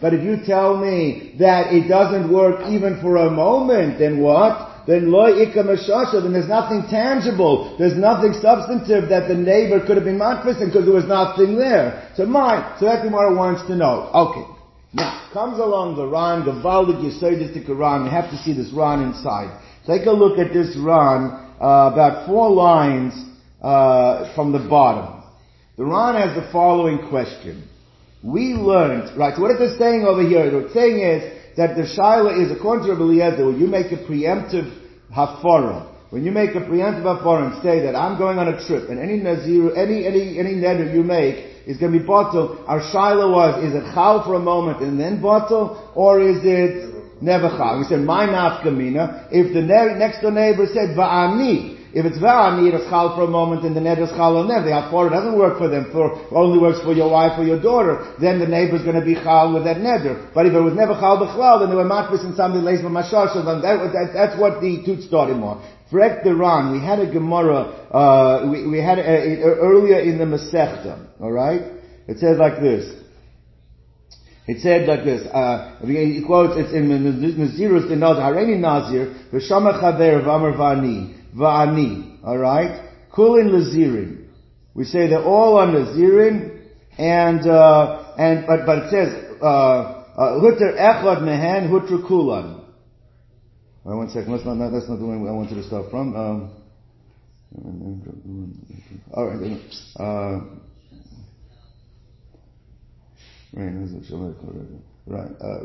But 0.00 0.14
if 0.14 0.24
you 0.24 0.38
tell 0.44 0.78
me 0.78 1.34
that 1.38 1.72
it 1.72 1.88
doesn't 1.88 2.32
work 2.32 2.66
even 2.68 3.00
for 3.00 3.16
a 3.16 3.30
moment, 3.30 3.98
then 3.98 4.20
what? 4.20 4.70
Then 4.86 5.10
loy 5.10 5.46
ikamashasha, 5.46 6.22
then 6.22 6.32
there's 6.32 6.48
nothing 6.48 6.84
tangible, 6.90 7.76
there's 7.78 7.96
nothing 7.96 8.34
substantive 8.34 9.08
that 9.08 9.28
the 9.28 9.34
neighbor 9.34 9.80
could 9.80 9.96
have 9.96 10.04
been 10.04 10.18
matfising 10.18 10.66
because 10.66 10.84
there 10.84 10.94
was 10.94 11.06
nothing 11.06 11.56
there. 11.56 12.10
So 12.16 12.26
my, 12.26 12.76
so 12.78 12.84
that 12.84 13.02
Gemara 13.02 13.34
wants 13.34 13.66
to 13.68 13.76
know. 13.76 14.10
Okay. 14.12 14.44
Now, 14.92 15.30
comes 15.32 15.58
along 15.58 15.96
the 15.96 16.06
Ran, 16.06 16.44
Gavaldik 16.44 17.00
Yisodistic 17.00 17.66
Ran, 17.66 18.04
you 18.04 18.10
have 18.10 18.30
to 18.30 18.36
see 18.36 18.52
this 18.52 18.70
Ran 18.72 19.02
inside. 19.02 19.58
Take 19.86 20.06
a 20.06 20.12
look 20.12 20.38
at 20.38 20.52
this 20.52 20.76
Ran, 20.76 21.44
uh, 21.60 21.90
about 21.92 22.26
four 22.26 22.50
lines 22.50 23.14
uh, 23.64 24.34
from 24.34 24.52
the 24.52 24.58
bottom. 24.68 25.22
The 25.78 25.84
Ran 25.84 26.14
has 26.16 26.36
the 26.36 26.52
following 26.52 27.08
question. 27.08 27.66
We 28.22 28.52
learned, 28.52 29.16
right, 29.18 29.34
so 29.34 29.40
what 29.40 29.52
is 29.52 29.72
it 29.72 29.78
saying 29.78 30.04
over 30.04 30.20
here? 30.20 30.52
What 30.52 30.64
it's 30.64 30.74
saying 30.74 31.00
is 31.00 31.56
that 31.56 31.74
the 31.74 31.82
Shaila 31.82 32.44
is, 32.44 32.52
according 32.52 32.86
to 32.86 32.92
Rabbi 32.92 33.04
Eliezer, 33.04 33.46
when 33.46 33.58
you 33.58 33.66
make 33.66 33.90
a 33.90 33.96
preemptive 33.96 34.68
hafara, 35.10 35.90
when 36.10 36.24
you 36.24 36.30
make 36.30 36.50
a 36.50 36.60
preemptive 36.60 37.04
hafara 37.04 37.52
and 37.54 37.62
say 37.62 37.80
that 37.80 37.96
I'm 37.96 38.18
going 38.18 38.38
on 38.38 38.48
a 38.48 38.66
trip, 38.66 38.90
and 38.90 39.00
any 39.00 39.16
nazir, 39.16 39.74
any, 39.74 40.06
any, 40.06 40.38
any 40.38 40.54
neder 40.54 40.92
you 40.92 41.02
make 41.02 41.66
is 41.66 41.78
going 41.78 41.92
to 41.92 41.98
be 41.98 42.04
bottle, 42.04 42.62
our 42.68 42.80
Shaila 42.80 43.32
was, 43.32 43.64
is 43.64 43.74
it 43.74 43.94
chal 43.94 44.24
for 44.24 44.34
a 44.34 44.40
moment 44.40 44.80
and 44.82 45.00
then 45.00 45.22
bottle, 45.22 45.90
or 45.94 46.20
is 46.20 46.38
it 46.44 47.22
never 47.22 47.48
chal? 47.48 47.78
We 47.78 47.84
said, 47.84 48.00
my 48.00 48.26
nafkamina, 48.26 49.28
if 49.32 49.54
the 49.54 49.62
ne- 49.62 49.98
next 49.98 50.20
door 50.20 50.32
neighbor 50.32 50.66
said, 50.66 50.96
va'ani, 50.96 51.73
if 51.94 52.04
it's 52.04 52.18
need 52.18 52.74
a 52.74 52.82
chal 52.90 53.14
for 53.14 53.22
a 53.22 53.30
moment 53.30 53.62
and 53.62 53.76
the 53.76 53.80
neder 53.80 54.02
is 54.02 54.10
chal 54.10 54.36
on 54.36 54.48
them, 54.48 54.64
the 54.64 54.74
hafara 54.74 55.10
doesn't 55.10 55.38
work 55.38 55.58
for 55.58 55.68
them, 55.68 55.86
for, 55.92 56.18
only 56.34 56.58
works 56.58 56.82
for 56.82 56.92
your 56.92 57.08
wife 57.08 57.38
or 57.38 57.44
your 57.44 57.62
daughter, 57.62 58.14
then 58.20 58.40
the 58.40 58.46
neighbor's 58.46 58.82
going 58.82 58.98
to 58.98 59.06
be 59.06 59.14
chal 59.14 59.54
with 59.54 59.62
that 59.62 59.76
neder. 59.76 60.34
But 60.34 60.46
if 60.46 60.52
it 60.54 60.60
was 60.60 60.74
never 60.74 60.94
chal 60.94 61.22
b'chlal, 61.22 61.60
then 61.60 61.70
they 61.70 61.76
were 61.76 61.86
matris 61.86 62.24
and 62.24 62.34
something 62.34 62.62
lays 62.62 62.80
mashar, 62.80 63.32
so 63.32 63.46
then 63.46 63.62
that, 63.62 63.94
that, 63.94 64.10
that's 64.12 64.40
what 64.40 64.60
the 64.60 64.82
tut 64.82 65.06
started 65.06 65.36
more. 65.36 65.62
Frek 65.92 66.24
the 66.24 66.34
Ran, 66.34 66.72
we 66.72 66.84
had 66.84 66.98
a 66.98 67.06
Gemara, 67.06 67.70
uh, 67.94 68.50
we, 68.50 68.66
we 68.66 68.78
had 68.82 68.98
a, 68.98 69.02
a, 69.02 69.54
earlier 69.62 70.00
in 70.00 70.18
the 70.18 70.24
Masechta, 70.24 70.98
alright? 71.20 71.62
It 72.08 72.18
says 72.18 72.38
like 72.38 72.60
this. 72.60 72.90
It 74.46 74.60
said 74.60 74.88
like 74.88 75.04
this, 75.04 75.26
uh, 75.28 75.78
he 75.86 76.22
quotes, 76.26 76.58
it's 76.58 76.74
in 76.74 76.88
Nazirus 76.90 77.88
the 77.88 77.94
Nod, 77.94 78.16
Hareni 78.16 78.58
Nazir, 78.58 79.14
V'shama 79.32 79.80
Chaver 79.80 80.24
V'amar 80.24 80.56
Vani, 80.58 81.23
Va'ani. 81.34 82.22
Alright? 82.24 82.90
Kulin 83.12 83.50
Lazirin. 83.50 84.28
We 84.74 84.84
say 84.84 85.08
they're 85.08 85.22
all 85.22 85.58
on 85.58 85.72
Lazirin, 85.72 86.62
and, 86.98 87.46
uh, 87.46 88.14
and, 88.18 88.46
but, 88.46 88.66
but 88.66 88.78
it 88.78 88.90
says, 88.90 89.38
uh, 89.40 89.46
uh, 89.46 90.40
Hutter 90.40 90.74
Echad 90.78 91.22
Mehen 91.22 91.68
Hutter 91.70 91.98
Kulan. 92.06 92.60
Wait 93.84 93.96
one 93.96 94.08
second, 94.10 94.32
that's 94.32 94.44
not, 94.44 94.70
that's 94.70 94.88
not 94.88 94.98
the 94.98 95.06
one 95.06 95.26
I 95.28 95.32
wanted 95.32 95.56
to 95.56 95.62
start 95.64 95.90
from. 95.90 96.16
Um, 96.16 96.50
alright, 99.12 99.60
uh, 100.00 100.40
right, 105.06 105.30
uh, 105.40 105.60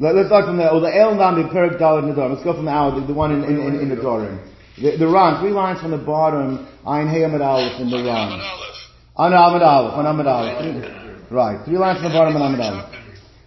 let, 0.00 0.16
us 0.16 0.26
start 0.26 0.46
from 0.46 0.56
the, 0.56 0.70
oh, 0.70 0.80
the 0.80 0.88
El 0.88 1.14
Nami 1.14 1.44
Perik 1.44 1.78
Dalit 1.78 2.04
Nadar. 2.08 2.32
Let's 2.32 2.42
go 2.42 2.54
from 2.54 2.64
the 2.64 2.70
hour, 2.70 2.98
the, 2.98 3.06
the 3.06 3.12
one 3.12 3.32
in, 3.32 3.44
in, 3.44 3.60
in, 3.60 3.80
in 3.80 3.88
the 3.90 3.96
Dorim. 3.96 4.40
The, 4.80 4.96
the 4.96 5.06
Ran, 5.06 5.42
three 5.42 5.50
lines 5.50 5.80
from 5.80 5.90
the 5.90 5.98
bottom, 5.98 6.66
Ein 6.86 7.06
Heyamad 7.06 7.44
Aleph 7.44 7.80
in 7.80 7.90
the 7.90 7.98
Ran. 7.98 8.40
On 9.16 9.32
Amid 9.32 9.62
Aleph, 9.62 9.92
on 9.94 10.06
Amid 10.06 10.26
Aleph. 10.26 11.30
Right, 11.30 11.64
three 11.66 11.76
lines 11.76 12.00
from 12.00 12.12
the 12.12 12.18
bottom 12.18 12.34
on 12.36 12.54
Amid 12.54 12.60
Aleph. 12.60 12.94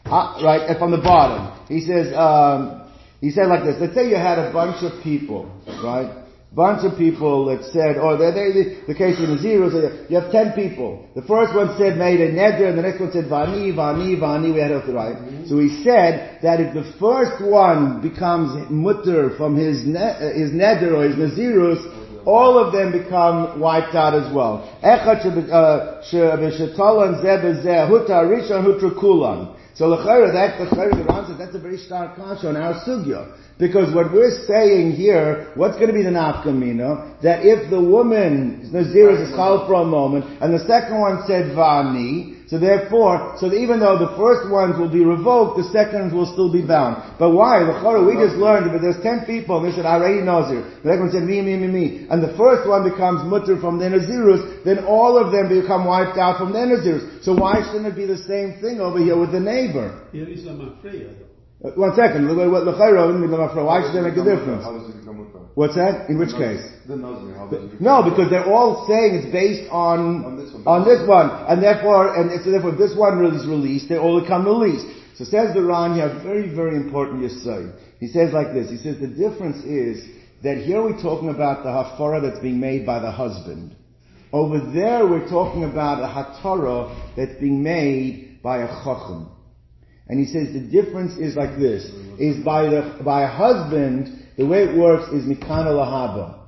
Uh, 0.06 0.46
right, 0.46 0.78
from 0.78 0.92
the 0.92 0.98
bottom. 0.98 1.66
He 1.68 1.82
says, 1.82 2.14
um, 2.14 2.88
he 3.20 3.32
said 3.32 3.48
like 3.48 3.64
this, 3.64 3.78
let's 3.80 3.96
say 3.96 4.08
you 4.08 4.16
had 4.16 4.38
a 4.38 4.54
bunch 4.54 4.84
of 4.84 5.02
people, 5.02 5.50
right? 5.84 6.23
Bunch 6.56 6.86
of 6.86 6.98
people 6.98 7.46
that 7.46 7.66
said, 7.72 7.98
or 7.98 8.18
they, 8.18 8.32
they, 8.32 8.86
the 8.86 8.94
case 8.94 9.20
of 9.20 9.28
the 9.28 9.38
zeros, 9.40 9.74
you 10.10 10.20
have 10.20 10.32
ten 10.32 10.54
people. 10.54 11.08
The 11.16 11.24
first 11.24 11.56
one 11.56 11.76
said 11.78 11.98
made 11.98 12.22
a 12.22 12.32
neder, 12.32 12.70
and 12.70 12.78
the 12.78 12.84
next 12.84 13.00
one 13.00 13.12
said 13.12 13.26
vani, 13.26 13.74
vani, 13.74 14.20
vani, 14.20 14.54
we 14.54 14.60
had 14.60 14.72
it 14.72 14.86
right. 14.94 15.16
Mm-hmm. 15.16 15.48
So 15.48 15.58
he 15.60 15.84
said 15.84 16.40
that 16.44 16.60
if 16.62 16.74
the 16.74 16.94
first 17.00 17.44
one 17.44 18.02
becomes 18.02 18.70
mutter 18.70 19.36
from 19.36 19.58
his, 19.58 19.86
ne- 19.86 20.00
uh, 20.00 20.34
his 20.34 20.52
neder 20.52 20.94
or 20.94 21.10
his 21.10 21.16
nazirus, 21.16 21.82
all 22.26 22.58
of 22.58 22.72
them 22.72 22.92
become 22.92 23.60
wiped 23.60 23.96
out 23.96 24.14
as 24.14 24.34
well. 24.34 24.70
So 29.76 29.88
l'chayra, 29.88 30.32
that 30.34 30.60
the 30.60 30.76
the 30.76 31.04
Ran 31.04 31.26
says 31.26 31.38
that's 31.40 31.56
a 31.56 31.60
very 31.60 31.78
stark 31.78 32.16
kasha 32.16 32.50
on 32.50 32.58
our 32.58 32.76
sugya. 32.86 33.36
Because 33.58 33.94
what 33.94 34.14
we're 34.14 34.46
saying 34.46 34.92
here, 34.92 35.52
what's 35.56 35.76
going 35.76 35.88
to 35.88 35.94
be 35.94 36.04
the 36.04 36.10
nafkamina? 36.10 37.22
That 37.22 37.46
if 37.46 37.70
the 37.72 37.82
woman, 37.82 38.70
Nazir 38.72 39.10
is 39.12 39.30
chal 39.32 39.66
for 39.66 39.82
a 39.82 39.86
moment, 39.86 40.26
and 40.42 40.54
the 40.54 40.66
second 40.68 41.00
one 41.00 41.24
said 41.26 41.56
vani, 41.56 42.43
so 42.54 42.62
therefore, 42.62 43.34
so 43.42 43.50
even 43.50 43.82
though 43.82 43.98
the 43.98 44.14
first 44.14 44.46
ones 44.46 44.78
will 44.78 44.94
be 44.94 45.02
revoked, 45.02 45.58
the 45.58 45.66
second 45.74 46.06
ones 46.06 46.14
will 46.14 46.30
still 46.30 46.54
be 46.54 46.62
bound. 46.62 47.02
But 47.18 47.34
why? 47.34 47.66
The 47.66 47.74
we 48.06 48.14
just 48.14 48.38
learned 48.38 48.70
that 48.70 48.78
there's 48.78 49.02
ten 49.02 49.26
people, 49.26 49.58
and 49.58 49.66
they 49.66 49.74
said, 49.74 49.90
I 49.90 49.98
already 49.98 50.22
Nazir. 50.22 50.62
The 50.86 50.94
second 50.94 51.10
one 51.10 51.14
said, 51.18 51.26
me, 51.26 51.42
me, 51.42 51.58
me, 51.58 51.66
me. 51.66 51.86
And 52.14 52.22
the 52.22 52.38
first 52.38 52.70
one 52.70 52.86
becomes 52.86 53.26
mutter 53.26 53.58
from 53.58 53.82
the 53.82 53.90
Nazirus, 53.90 54.62
then 54.70 54.86
all 54.86 55.18
of 55.18 55.34
them 55.34 55.50
become 55.50 55.90
wiped 55.90 56.22
out 56.22 56.38
from 56.38 56.54
the 56.54 56.62
Nazirus. 56.62 57.26
So 57.26 57.34
why 57.34 57.66
shouldn't 57.66 57.90
it 57.90 57.98
be 57.98 58.06
the 58.06 58.22
same 58.22 58.62
thing 58.62 58.78
over 58.78 59.02
here 59.02 59.18
with 59.18 59.32
the 59.34 59.42
neighbor? 59.42 60.06
Uh, 61.58 61.74
one 61.74 61.98
second. 61.98 62.30
Why 62.30 63.82
should 63.82 63.98
they 63.98 64.06
make 64.06 64.14
a 64.14 64.22
difference? 64.30 64.62
What's 65.56 65.76
that? 65.76 66.10
In 66.10 66.18
which 66.18 66.34
case? 66.34 66.66
No, 66.88 68.02
because 68.10 68.30
they're 68.30 68.50
all 68.50 68.88
saying 68.88 69.22
it's 69.22 69.32
based 69.32 69.70
on 69.72 70.26
on 70.26 70.38
this 70.38 70.52
one, 70.54 70.66
on 70.66 70.82
this 70.84 71.08
one. 71.08 71.30
and 71.48 71.62
therefore, 71.62 72.16
and 72.16 72.44
so 72.44 72.50
therefore, 72.50 72.76
this 72.76 72.96
one 72.98 73.20
really 73.20 73.38
is 73.38 73.46
released, 73.46 73.90
they 73.90 73.98
all 73.98 74.20
become 74.20 74.46
released. 74.46 74.86
So 75.16 75.26
says 75.26 75.54
the 75.54 75.62
Ran 75.62 75.94
here, 75.94 76.10
very 76.24 76.50
very 76.54 76.76
important 76.76 77.22
yesod. 77.22 77.78
He 78.00 78.08
says 78.08 78.34
like 78.34 78.54
this. 78.54 78.70
He 78.72 78.78
says 78.78 79.00
the 79.00 79.08
difference 79.08 79.64
is 79.64 80.04
that 80.42 80.58
here 80.58 80.82
we're 80.82 81.02
talking 81.02 81.30
about 81.30 81.64
the 81.64 81.70
hafara 81.70 82.22
that's 82.22 82.40
being 82.40 82.60
made 82.60 82.86
by 82.86 83.00
the 83.00 83.12
husband. 83.12 83.76
Over 84.34 84.72
there, 84.74 85.06
we're 85.06 85.30
talking 85.30 85.64
about 85.64 86.02
a 86.02 86.10
hatara 86.10 87.16
that's 87.16 87.40
being 87.40 87.62
made 87.62 88.42
by 88.42 88.64
a 88.64 88.68
chacham. 88.68 89.30
And 90.08 90.20
he 90.20 90.26
says 90.26 90.52
the 90.52 90.60
difference 90.60 91.18
is 91.18 91.36
like 91.36 91.58
this, 91.60 91.86
is 92.20 92.44
by 92.44 92.64
the, 92.64 93.00
by 93.06 93.24
a 93.24 93.28
husband, 93.28 94.23
the 94.38 94.46
way 94.46 94.64
it 94.64 94.78
works 94.78 95.12
is 95.14 95.24
mikana 95.24 95.72
lahaba. 95.72 96.40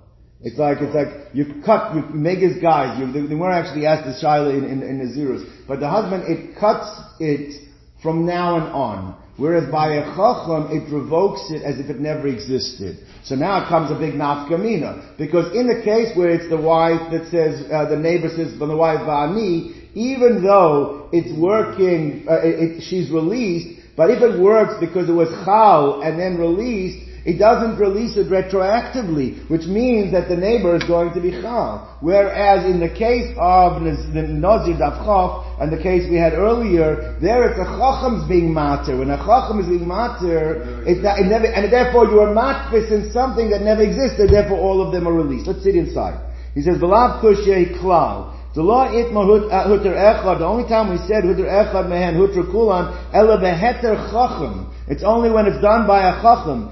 It's 0.42 0.60
like, 0.60 0.78
it's 0.80 0.94
like, 0.94 1.34
you 1.34 1.62
cut, 1.66 1.96
you 1.96 2.02
make 2.14 2.40
his 2.40 2.62
guys, 2.62 3.00
you, 3.00 3.12
they, 3.12 3.28
they 3.28 3.36
weren't 3.36 3.66
actually 3.66 3.86
asked 3.86 4.06
the 4.06 4.26
shaila 4.26 4.56
in, 4.56 4.64
in, 4.66 4.84
in 4.84 5.00
Nazirus. 5.00 5.68
But 5.68 5.80
the 5.80 5.90
husband, 5.90 6.24
it 6.28 6.60
cuts 6.60 6.88
it 7.20 7.62
from 8.04 8.26
now 8.26 8.58
and 8.58 8.68
on. 8.74 9.18
Whereas 9.38 9.70
by 9.72 9.96
a 9.96 10.04
chacham, 10.16 10.70
it 10.72 10.92
revokes 10.94 11.52
it 11.52 11.64
as 11.64 11.80
if 11.80 11.90
it 11.90 12.00
never 12.00 12.28
existed. 12.28 13.06
So 13.24 13.36
now 13.36 13.66
it 13.66 13.68
comes 13.68 13.92
a 13.92 13.96
big 13.96 14.14
nafkamina. 14.14 15.18
Because 15.18 15.54
in 15.56 15.68
the 15.68 15.82
case 15.84 16.16
where 16.16 16.30
it's 16.30 16.48
the 16.50 16.62
wife 16.62 17.12
that 17.12 17.28
says, 17.32 17.70
uh, 17.72 17.90
the 17.90 17.98
neighbor 17.98 18.30
says, 18.30 18.58
from 18.58 18.70
the 18.70 18.78
wife 18.78 19.00
va'ani, 19.00 19.90
even 19.96 20.44
though 20.44 21.10
it's 21.12 21.38
working, 21.40 22.26
uh, 22.30 22.40
it, 22.44 22.60
it, 22.60 22.84
she's 22.84 23.10
released, 23.10 23.82
but 23.98 24.10
if 24.10 24.22
it 24.22 24.40
works 24.40 24.76
because 24.80 25.10
it 25.10 25.14
was 25.14 25.30
chal 25.44 26.02
and 26.02 26.20
then 26.20 26.38
released, 26.38 27.05
it 27.26 27.40
doesn't 27.40 27.82
release 27.82 28.18
it 28.18 28.30
retroactively, 28.30 29.50
which 29.50 29.66
means 29.66 30.12
that 30.14 30.30
the 30.30 30.38
neighbor 30.38 30.76
is 30.76 30.84
going 30.84 31.12
to 31.14 31.20
be 31.20 31.32
chal. 31.32 31.98
Whereas 32.00 32.66
in 32.70 32.80
the 32.80 32.90
case 32.90 33.34
of 33.42 33.82
the 33.82 34.22
Nazir 34.30 34.78
Davchof, 34.78 35.60
and 35.60 35.74
the 35.74 35.82
case 35.82 36.06
we 36.10 36.18
had 36.18 36.34
earlier, 36.34 37.18
there 37.20 37.50
it's 37.50 37.58
a 37.58 37.66
chacham's 37.66 38.30
being 38.30 38.54
matter. 38.54 38.98
When 38.98 39.10
a 39.10 39.18
chacham 39.18 39.60
is 39.60 39.66
being 39.66 39.88
matter, 39.88 40.86
it, 40.86 41.02
it 41.02 41.26
never, 41.26 41.48
and 41.48 41.74
therefore 41.74 42.06
you 42.06 42.22
are 42.22 42.30
matfis 42.30 42.92
in 42.92 43.12
something 43.12 43.50
that 43.50 43.62
never 43.62 43.82
existed, 43.82 44.30
therefore 44.30 44.60
all 44.60 44.86
of 44.86 44.94
them 44.94 45.08
are 45.08 45.14
released. 45.14 45.48
Let's 45.48 45.64
sit 45.64 45.76
inside. 45.76 46.22
He 46.54 46.62
says, 46.62 46.78
V'lav 46.78 47.22
kushei 47.26 47.74
klal. 47.82 48.38
The 48.54 48.62
law 48.62 48.88
itma 48.88 49.52
uh, 49.52 49.68
huter 49.68 49.98
echad. 49.98 50.40
The 50.40 50.46
only 50.46 50.70
time 50.70 50.90
we 50.90 50.98
said 51.10 51.26
huter 51.26 51.50
echad 51.50 51.90
mehen 51.90 52.16
huter 52.16 52.50
kulan 52.52 52.94
ela 53.14 53.38
beheter 53.42 53.98
chacham. 54.12 54.72
It's 54.88 55.04
only 55.04 55.32
when 55.32 55.48
it's 55.48 55.60
done 55.62 55.88
by 55.88 56.10
a 56.10 56.22
chacham. 56.22 56.70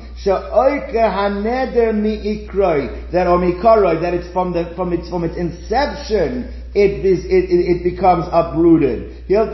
That 3.11 3.27
or 3.27 3.39
mikaroi. 3.39 4.01
That 4.01 4.13
it's 4.13 4.31
from 4.31 4.53
the 4.53 4.71
from 4.75 4.93
its 4.93 5.09
from 5.09 5.23
its 5.23 5.35
inception. 5.35 6.53
It 6.75 7.05
is 7.05 7.25
it, 7.25 7.49
it, 7.53 7.77
it 7.77 7.83
becomes 7.83 8.25
uprooted. 8.31 9.11
It's 9.29 9.29
as 9.29 9.53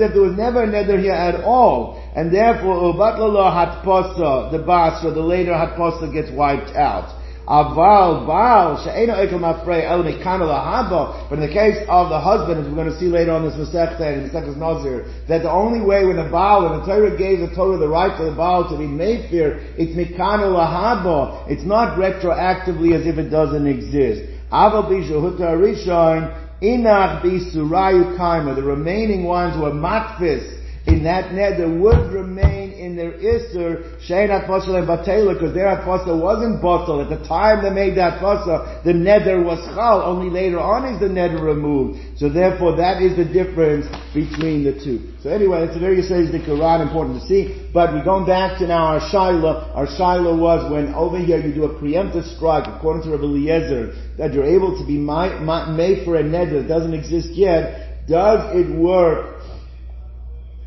if 0.00 0.12
there 0.12 0.22
was 0.22 0.36
never 0.36 0.62
a 0.62 0.66
neder 0.66 1.00
here 1.00 1.12
at 1.12 1.42
all 1.42 1.98
and 2.14 2.32
therefore 2.32 2.92
ubatlala 2.92 3.52
hatposa, 3.52 4.50
the 4.50 4.58
basra, 4.58 5.12
the 5.12 5.20
later 5.20 5.52
hatposa 5.52 6.10
gets 6.12 6.30
wiped 6.30 6.74
out. 6.74 7.17
Aval 7.48 8.26
Baal 8.26 8.76
She'ena 8.84 9.14
Ekel 9.24 9.40
Mafrei 9.40 9.88
El 9.88 10.02
Haba. 10.04 11.30
But 11.30 11.38
in 11.38 11.48
the 11.48 11.52
case 11.52 11.78
of 11.88 12.10
the 12.10 12.20
husband, 12.20 12.60
as 12.60 12.68
we're 12.68 12.76
going 12.76 12.92
to 12.92 12.98
see 12.98 13.06
later 13.06 13.32
on 13.32 13.42
this 13.48 13.54
Masechta 13.54 14.04
and 14.04 14.30
second 14.30 14.60
Nazir, 14.60 15.06
that 15.28 15.42
the 15.42 15.50
only 15.50 15.80
way 15.80 16.04
when 16.04 16.16
the 16.16 16.28
Baal 16.30 16.70
and 16.70 16.82
the 16.82 16.86
Torah 16.86 17.16
gave 17.16 17.40
the 17.40 17.54
Torah 17.56 17.78
the 17.78 17.88
right 17.88 18.14
for 18.18 18.24
the 18.24 18.36
Baal 18.36 18.68
to 18.68 18.76
be 18.76 18.86
made 18.86 19.30
fear, 19.30 19.64
it's 19.78 19.96
Mikana 19.96 20.52
Lahaba. 20.52 21.50
It's 21.50 21.64
not 21.64 21.98
retroactively 21.98 22.92
as 22.92 23.06
if 23.06 23.16
it 23.16 23.30
doesn't 23.30 23.66
exist. 23.66 24.28
Aval 24.52 24.84
Bishahuta 24.84 25.56
Rishon 25.56 26.28
Inach 26.60 27.22
Bisurayu 27.22 28.18
Kaima. 28.18 28.56
The 28.56 28.62
remaining 28.62 29.24
ones 29.24 29.56
were 29.56 29.70
matfis 29.70 30.57
in 30.88 31.04
that 31.04 31.32
nether 31.32 31.68
would 31.68 32.12
remain 32.12 32.72
in 32.72 32.96
their 32.96 33.12
Isser, 33.12 34.00
Shein 34.00 34.30
Atfasal 34.30 34.78
and 34.78 34.88
Batela, 34.88 35.34
because 35.34 35.54
their 35.54 35.66
Atfasal 35.66 36.20
wasn't 36.20 36.62
bottle. 36.62 37.00
At 37.00 37.10
the 37.10 37.22
time 37.28 37.62
they 37.62 37.70
made 37.70 37.96
that 37.98 38.18
Atfasal, 38.18 38.82
the 38.84 38.94
nether 38.94 39.42
was 39.42 39.58
Chal, 39.74 40.02
only 40.02 40.30
later 40.30 40.58
on 40.58 40.92
is 40.92 41.00
the 41.00 41.08
nether 41.08 41.42
removed. 41.42 42.18
So 42.18 42.28
therefore 42.28 42.76
that 42.76 43.02
is 43.02 43.16
the 43.16 43.24
difference 43.24 43.86
between 44.14 44.64
the 44.64 44.72
two. 44.72 45.12
So 45.22 45.30
anyway, 45.30 45.66
it's 45.66 45.76
a 45.76 45.80
very 45.80 46.00
the 46.00 46.40
Quran, 46.40 46.80
important 46.80 47.20
to 47.20 47.26
see. 47.26 47.68
But 47.74 47.92
we're 47.92 48.04
going 48.04 48.26
back 48.26 48.58
to 48.58 48.66
now 48.66 48.96
our 48.96 49.00
Shaila. 49.00 49.76
Our 49.76 49.86
Shaila 49.86 50.38
was 50.38 50.70
when 50.72 50.94
over 50.94 51.18
here 51.18 51.38
you 51.38 51.52
do 51.52 51.64
a 51.64 51.74
preemptive 51.74 52.24
strike, 52.36 52.66
according 52.66 53.02
to 53.02 53.10
Rabbi 53.10 53.24
Eliezer, 53.24 53.94
that 54.16 54.32
you're 54.32 54.44
able 54.46 54.78
to 54.78 54.86
be 54.86 54.96
made 54.96 56.04
for 56.04 56.16
a 56.16 56.22
nether 56.22 56.62
that 56.62 56.68
doesn't 56.68 56.94
exist 56.94 57.30
yet. 57.32 58.06
Does 58.08 58.56
it 58.56 58.74
work 58.74 59.37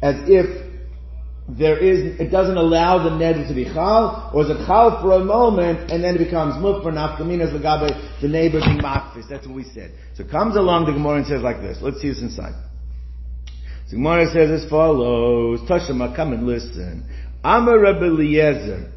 as 0.01 0.15
if 0.27 0.71
there 1.57 1.77
is, 1.77 2.19
it 2.19 2.29
doesn't 2.29 2.57
allow 2.57 3.03
the 3.03 3.09
neder 3.09 3.47
to 3.47 3.53
be 3.53 3.65
chal, 3.65 4.31
or 4.33 4.43
is 4.43 4.49
it 4.49 4.65
chal 4.65 5.01
for 5.01 5.13
a 5.13 5.23
moment, 5.23 5.91
and 5.91 6.03
then 6.03 6.15
it 6.15 6.19
becomes 6.19 6.55
mukfer 6.55 6.93
nafkaminas 6.93 7.51
legabe, 7.51 8.21
the 8.21 8.27
neighbor 8.27 8.59
being 8.59 8.79
makfis. 8.79 9.27
That's 9.29 9.45
what 9.45 9.55
we 9.55 9.63
said. 9.63 9.91
So 10.15 10.23
comes 10.23 10.55
along 10.55 10.85
the 10.85 10.93
Gemara 10.93 11.17
and 11.17 11.27
says 11.27 11.41
like 11.41 11.61
this. 11.61 11.79
Let's 11.81 11.99
see 11.99 12.09
this 12.09 12.21
inside. 12.21 12.53
So 13.87 13.97
Gemara 13.97 14.31
says 14.31 14.63
as 14.63 14.69
follows, 14.69 15.59
Tashama, 15.61 16.15
come 16.15 16.31
and 16.33 16.47
listen. 16.47 17.05
Amar 17.43 17.79
Rabbi 17.79 18.05
Eliezer. 18.05 18.89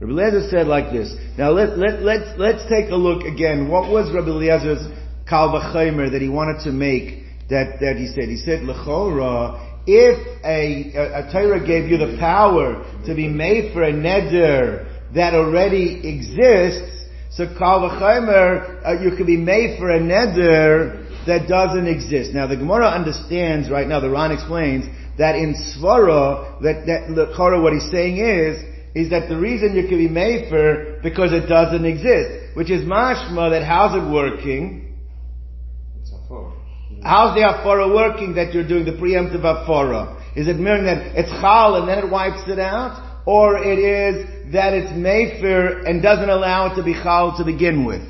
Rabbi 0.00 0.12
Eliezer 0.12 0.48
said 0.48 0.66
like 0.68 0.92
this. 0.92 1.14
Now 1.36 1.50
let, 1.50 1.76
let, 1.78 2.02
let's, 2.02 2.38
let's 2.38 2.62
take 2.68 2.90
a 2.90 2.96
look 2.96 3.24
again. 3.24 3.68
What 3.68 3.90
was 3.90 4.14
Rabbi 4.14 4.28
Eliezer's 4.28 4.86
kal 5.28 5.50
that 5.50 6.18
he 6.20 6.28
wanted 6.28 6.62
to 6.64 6.70
make 6.70 7.24
that, 7.48 7.80
that 7.80 7.96
he 7.96 8.06
said? 8.06 8.28
He 8.28 8.36
said, 8.36 8.60
Lechora, 8.60 9.75
if 9.86 10.44
a, 10.44 10.92
a, 10.96 11.28
a 11.28 11.32
Torah 11.32 11.64
gave 11.64 11.88
you 11.88 11.96
the 11.98 12.16
power 12.18 12.84
to 13.06 13.14
be 13.14 13.28
made 13.28 13.72
for 13.72 13.82
a 13.82 13.92
neder 13.92 15.14
that 15.14 15.34
already 15.34 16.08
exists, 16.08 17.04
so 17.30 17.46
kal 17.58 17.84
uh, 17.84 19.02
you 19.02 19.16
could 19.16 19.26
be 19.26 19.36
made 19.36 19.78
for 19.78 19.90
a 19.90 20.00
neder 20.00 21.04
that 21.26 21.48
doesn't 21.48 21.86
exist. 21.86 22.32
Now 22.32 22.46
the 22.46 22.56
Gemara 22.56 22.86
understands 22.88 23.70
right 23.70 23.86
now, 23.86 24.00
the 24.00 24.10
Ran 24.10 24.32
explains, 24.32 24.86
that 25.18 25.36
in 25.36 25.54
Svara, 25.54 26.60
that, 26.62 26.86
that 26.86 27.14
the 27.14 27.32
Korah, 27.36 27.60
what 27.60 27.72
he's 27.72 27.90
saying 27.90 28.18
is, 28.18 28.62
is 28.94 29.10
that 29.10 29.28
the 29.28 29.36
reason 29.36 29.76
you 29.76 29.82
could 29.88 29.98
be 29.98 30.08
made 30.08 30.48
for, 30.48 31.00
because 31.02 31.32
it 31.32 31.46
doesn't 31.46 31.84
exist. 31.84 32.56
Which 32.56 32.70
is 32.70 32.84
mashma, 32.84 33.50
that 33.50 33.64
how's 33.64 33.94
it 33.94 34.10
working? 34.10 34.85
How's 37.06 37.36
the 37.36 37.46
afara 37.46 37.86
working 37.94 38.34
that 38.34 38.52
you're 38.52 38.66
doing 38.66 38.84
the 38.84 38.98
preemptive 38.98 39.42
afara? 39.42 40.20
Is 40.34 40.48
it 40.48 40.56
meaning 40.56 40.86
that 40.86 41.14
it's 41.14 41.30
chal 41.40 41.76
and 41.76 41.88
then 41.88 41.98
it 41.98 42.10
wipes 42.10 42.42
it 42.48 42.58
out? 42.58 43.22
Or 43.26 43.58
it 43.58 43.78
is 43.78 44.52
that 44.52 44.74
it's 44.74 44.90
Mefer 44.90 45.86
and 45.88 46.02
doesn't 46.02 46.28
allow 46.28 46.72
it 46.72 46.76
to 46.76 46.82
be 46.82 46.94
Chal 46.94 47.36
to 47.38 47.44
begin 47.44 47.84
with. 47.84 48.02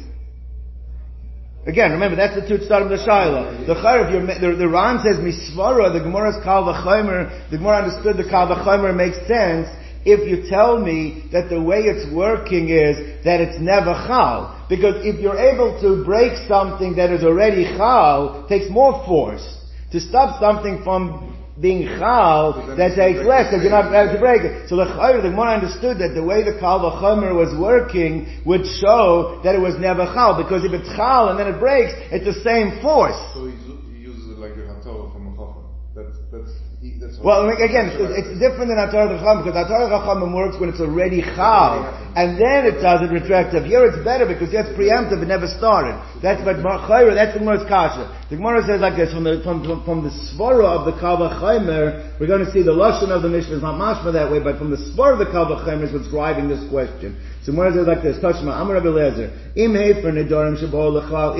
Again, 1.66 1.92
remember, 1.92 2.16
that's 2.16 2.36
the 2.36 2.46
two 2.46 2.62
start 2.64 2.82
of 2.84 2.90
the 2.90 2.96
Shaila. 2.96 3.66
The 3.66 3.74
Chayr, 3.74 4.06
if 4.06 4.40
the, 4.40 4.56
the 4.56 5.00
says 5.02 5.16
Misvara, 5.16 5.92
the 5.92 6.00
Gemara's 6.00 6.36
Kal 6.44 6.64
V'chomer, 6.64 7.50
the 7.50 7.58
Gemara 7.58 7.82
understood 7.82 8.16
the 8.16 8.28
Kal 8.28 8.46
V'chomer 8.46 8.94
makes 8.94 9.16
sense 9.26 9.68
if 10.06 10.28
you 10.28 10.48
tell 10.48 10.78
me 10.78 11.28
that 11.32 11.50
the 11.50 11.60
way 11.60 11.82
it's 11.82 12.06
working 12.14 12.70
is 12.70 13.24
that 13.24 13.40
it's 13.40 13.58
never 13.60 13.92
Chal. 14.06 14.64
Because 14.68 15.04
if 15.04 15.20
you're 15.20 15.38
able 15.38 15.78
to 15.82 16.04
break 16.04 16.46
something 16.48 16.96
that 16.96 17.10
is 17.10 17.24
already 17.24 17.64
Chal, 17.76 18.46
takes 18.48 18.70
more 18.70 19.04
force. 19.04 19.44
To 19.92 20.00
stop 20.00 20.40
something 20.40 20.82
from 20.82 21.36
being 21.60 21.88
chal, 21.98 22.76
that 22.76 22.96
takes 22.96 23.24
less 23.24 23.48
because 23.48 23.64
you're 23.64 23.72
not 23.72 23.88
able 23.88 24.12
to 24.12 24.20
break 24.20 24.42
it. 24.44 24.68
So 24.68 24.76
the 24.76 24.84
Chayr, 24.84 25.22
the 25.22 25.30
Gemara 25.30 25.56
understood 25.56 25.98
that 25.98 26.12
the 26.12 26.22
way 26.22 26.44
the 26.44 26.58
Kal 26.60 26.80
V'chomer 26.84 27.32
was 27.34 27.56
working 27.58 28.28
would 28.44 28.66
show 28.66 29.40
that 29.42 29.54
it 29.54 29.60
was 29.60 29.74
never 29.80 30.04
chal, 30.12 30.36
because 30.36 30.64
if 30.64 30.72
it's 30.72 30.88
chal 30.96 31.30
and 31.30 31.40
then 31.40 31.48
it 31.48 31.58
breaks, 31.58 31.96
it's 32.12 32.28
the 32.28 32.44
same 32.44 32.82
force. 32.82 33.16
So 33.32 33.48
well, 37.24 37.48
again, 37.48 37.88
it's, 37.88 38.28
it's 38.28 38.34
different 38.36 38.68
than 38.68 38.76
Atar 38.76 39.08
Chacham 39.08 39.40
because 39.40 39.56
Atar 39.56 39.88
Chacham 39.88 40.20
works 40.36 40.60
when 40.60 40.68
it's 40.68 40.84
already 40.84 41.24
Chal, 41.24 41.88
and 42.12 42.36
then 42.36 42.68
it 42.68 42.84
does 42.84 43.00
it 43.00 43.08
retroactive. 43.08 43.64
Here 43.64 43.88
it's 43.88 43.96
better 44.04 44.28
because 44.28 44.52
it's 44.52 44.68
preemptive, 44.76 45.24
it 45.24 45.28
never 45.28 45.48
started. 45.48 45.96
That's 46.20 46.44
what 46.44 46.60
Chayra, 46.60 47.16
that's 47.16 47.32
the 47.32 47.40
Gemara's 47.40 47.64
Kasha. 47.64 48.12
The 48.28 48.36
Gemara 48.36 48.68
says 48.68 48.84
like 48.84 49.00
this, 49.00 49.16
from 49.16 49.24
the, 49.24 49.40
from, 49.40 49.64
from, 49.64 49.80
from 49.88 49.98
the 50.04 50.12
Svara 50.12 50.68
of 50.68 50.84
the 50.84 50.92
Kava 51.00 51.40
Chaymer, 51.40 52.20
we're 52.20 52.28
going 52.28 52.44
to 52.44 52.52
see 52.52 52.60
the 52.60 52.76
Lashon 52.76 53.08
of 53.08 53.24
the 53.24 53.32
Mishnah 53.32 53.56
is 53.56 53.64
not 53.64 53.80
mashma 53.80 54.12
that 54.12 54.28
way, 54.28 54.40
but 54.40 54.60
from 54.60 54.68
the 54.68 54.76
Svara 54.76 55.16
of 55.16 55.24
the 55.24 55.32
Kava 55.32 55.64
Chaymer 55.64 55.88
is 55.88 55.92
what's 55.96 56.12
driving 56.12 56.52
this 56.52 56.60
question. 56.68 57.16
So 57.46 57.52
Gemara 57.52 57.74
says 57.74 57.86
like 57.86 58.02
this, 58.02 58.16
Tashma, 58.18 58.58
Rabbi 58.58 58.86
Lezer, 58.86 59.30
Im 59.54 59.70
Hefer 59.70 60.10
Lechal 60.10 61.38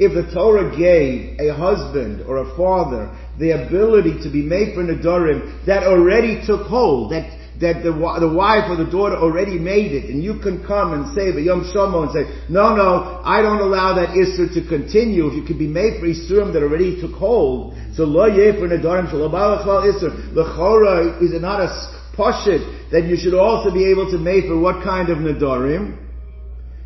if 0.00 0.14
the 0.14 0.32
Torah 0.32 0.74
gave 0.74 1.38
a 1.38 1.52
husband 1.54 2.22
or 2.26 2.38
a 2.38 2.56
father 2.56 3.14
the 3.38 3.50
ability 3.50 4.22
to 4.22 4.30
be 4.32 4.40
made 4.40 4.74
for 4.74 4.82
Nadarim 4.82 5.66
that 5.66 5.82
already 5.82 6.40
took 6.46 6.66
hold, 6.66 7.12
that 7.12 7.28
that 7.60 7.82
the, 7.82 7.90
the 7.90 8.32
wife 8.32 8.70
or 8.70 8.76
the 8.76 8.88
daughter 8.88 9.16
already 9.16 9.58
made 9.58 9.90
it, 9.90 10.08
and 10.08 10.22
you 10.22 10.38
can 10.38 10.64
come 10.64 10.94
and 10.94 11.12
say, 11.12 11.32
the 11.32 11.42
Yom 11.42 11.68
Shomo, 11.74 12.06
and 12.06 12.12
say, 12.14 12.22
no, 12.48 12.74
no, 12.76 13.20
I 13.24 13.42
don't 13.42 13.60
allow 13.60 13.96
that 13.96 14.14
Isser 14.14 14.46
to 14.54 14.68
continue. 14.68 15.26
If 15.26 15.34
you 15.34 15.42
could 15.42 15.58
be 15.58 15.66
made 15.66 15.98
for 15.98 16.06
Isurim 16.06 16.52
that 16.54 16.62
already 16.62 17.00
took 17.00 17.18
hold, 17.18 17.74
so 17.94 18.04
Lo 18.04 18.26
Yeh 18.26 18.52
for 18.52 18.68
Nadarim, 18.68 19.10
Shalabal 19.10 19.66
Isser, 19.90 20.32
Lechora, 20.32 21.20
is 21.20 21.34
not 21.42 21.60
a 21.60 21.97
poshit 22.18 22.90
that 22.90 23.04
you 23.04 23.16
should 23.16 23.34
also 23.34 23.70
be 23.70 23.86
able 23.86 24.10
to 24.10 24.18
make 24.18 24.44
for 24.46 24.58
what 24.58 24.82
kind 24.82 25.08
of 25.08 25.18
Nadarim? 25.18 25.96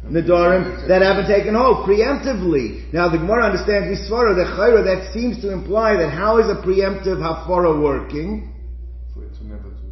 Nadarim 0.05 0.89
that 0.89 1.01
haven't 1.01 1.27
taken 1.27 1.55
hold 1.55 1.87
preemptively. 1.89 2.93
Now 2.93 3.09
the 3.09 3.19
Gemara 3.19 3.47
understands 3.47 3.87
Misvara, 3.89 4.35
the 4.35 4.51
Chayra, 4.53 4.85
that 4.85 5.12
seems 5.15 5.41
to 5.43 5.53
imply 5.53 5.97
that 5.97 6.11
how 6.11 6.39
is 6.39 6.47
a 6.51 6.61
preemptive 6.61 7.23
Hafara 7.23 7.81
working? 7.81 8.53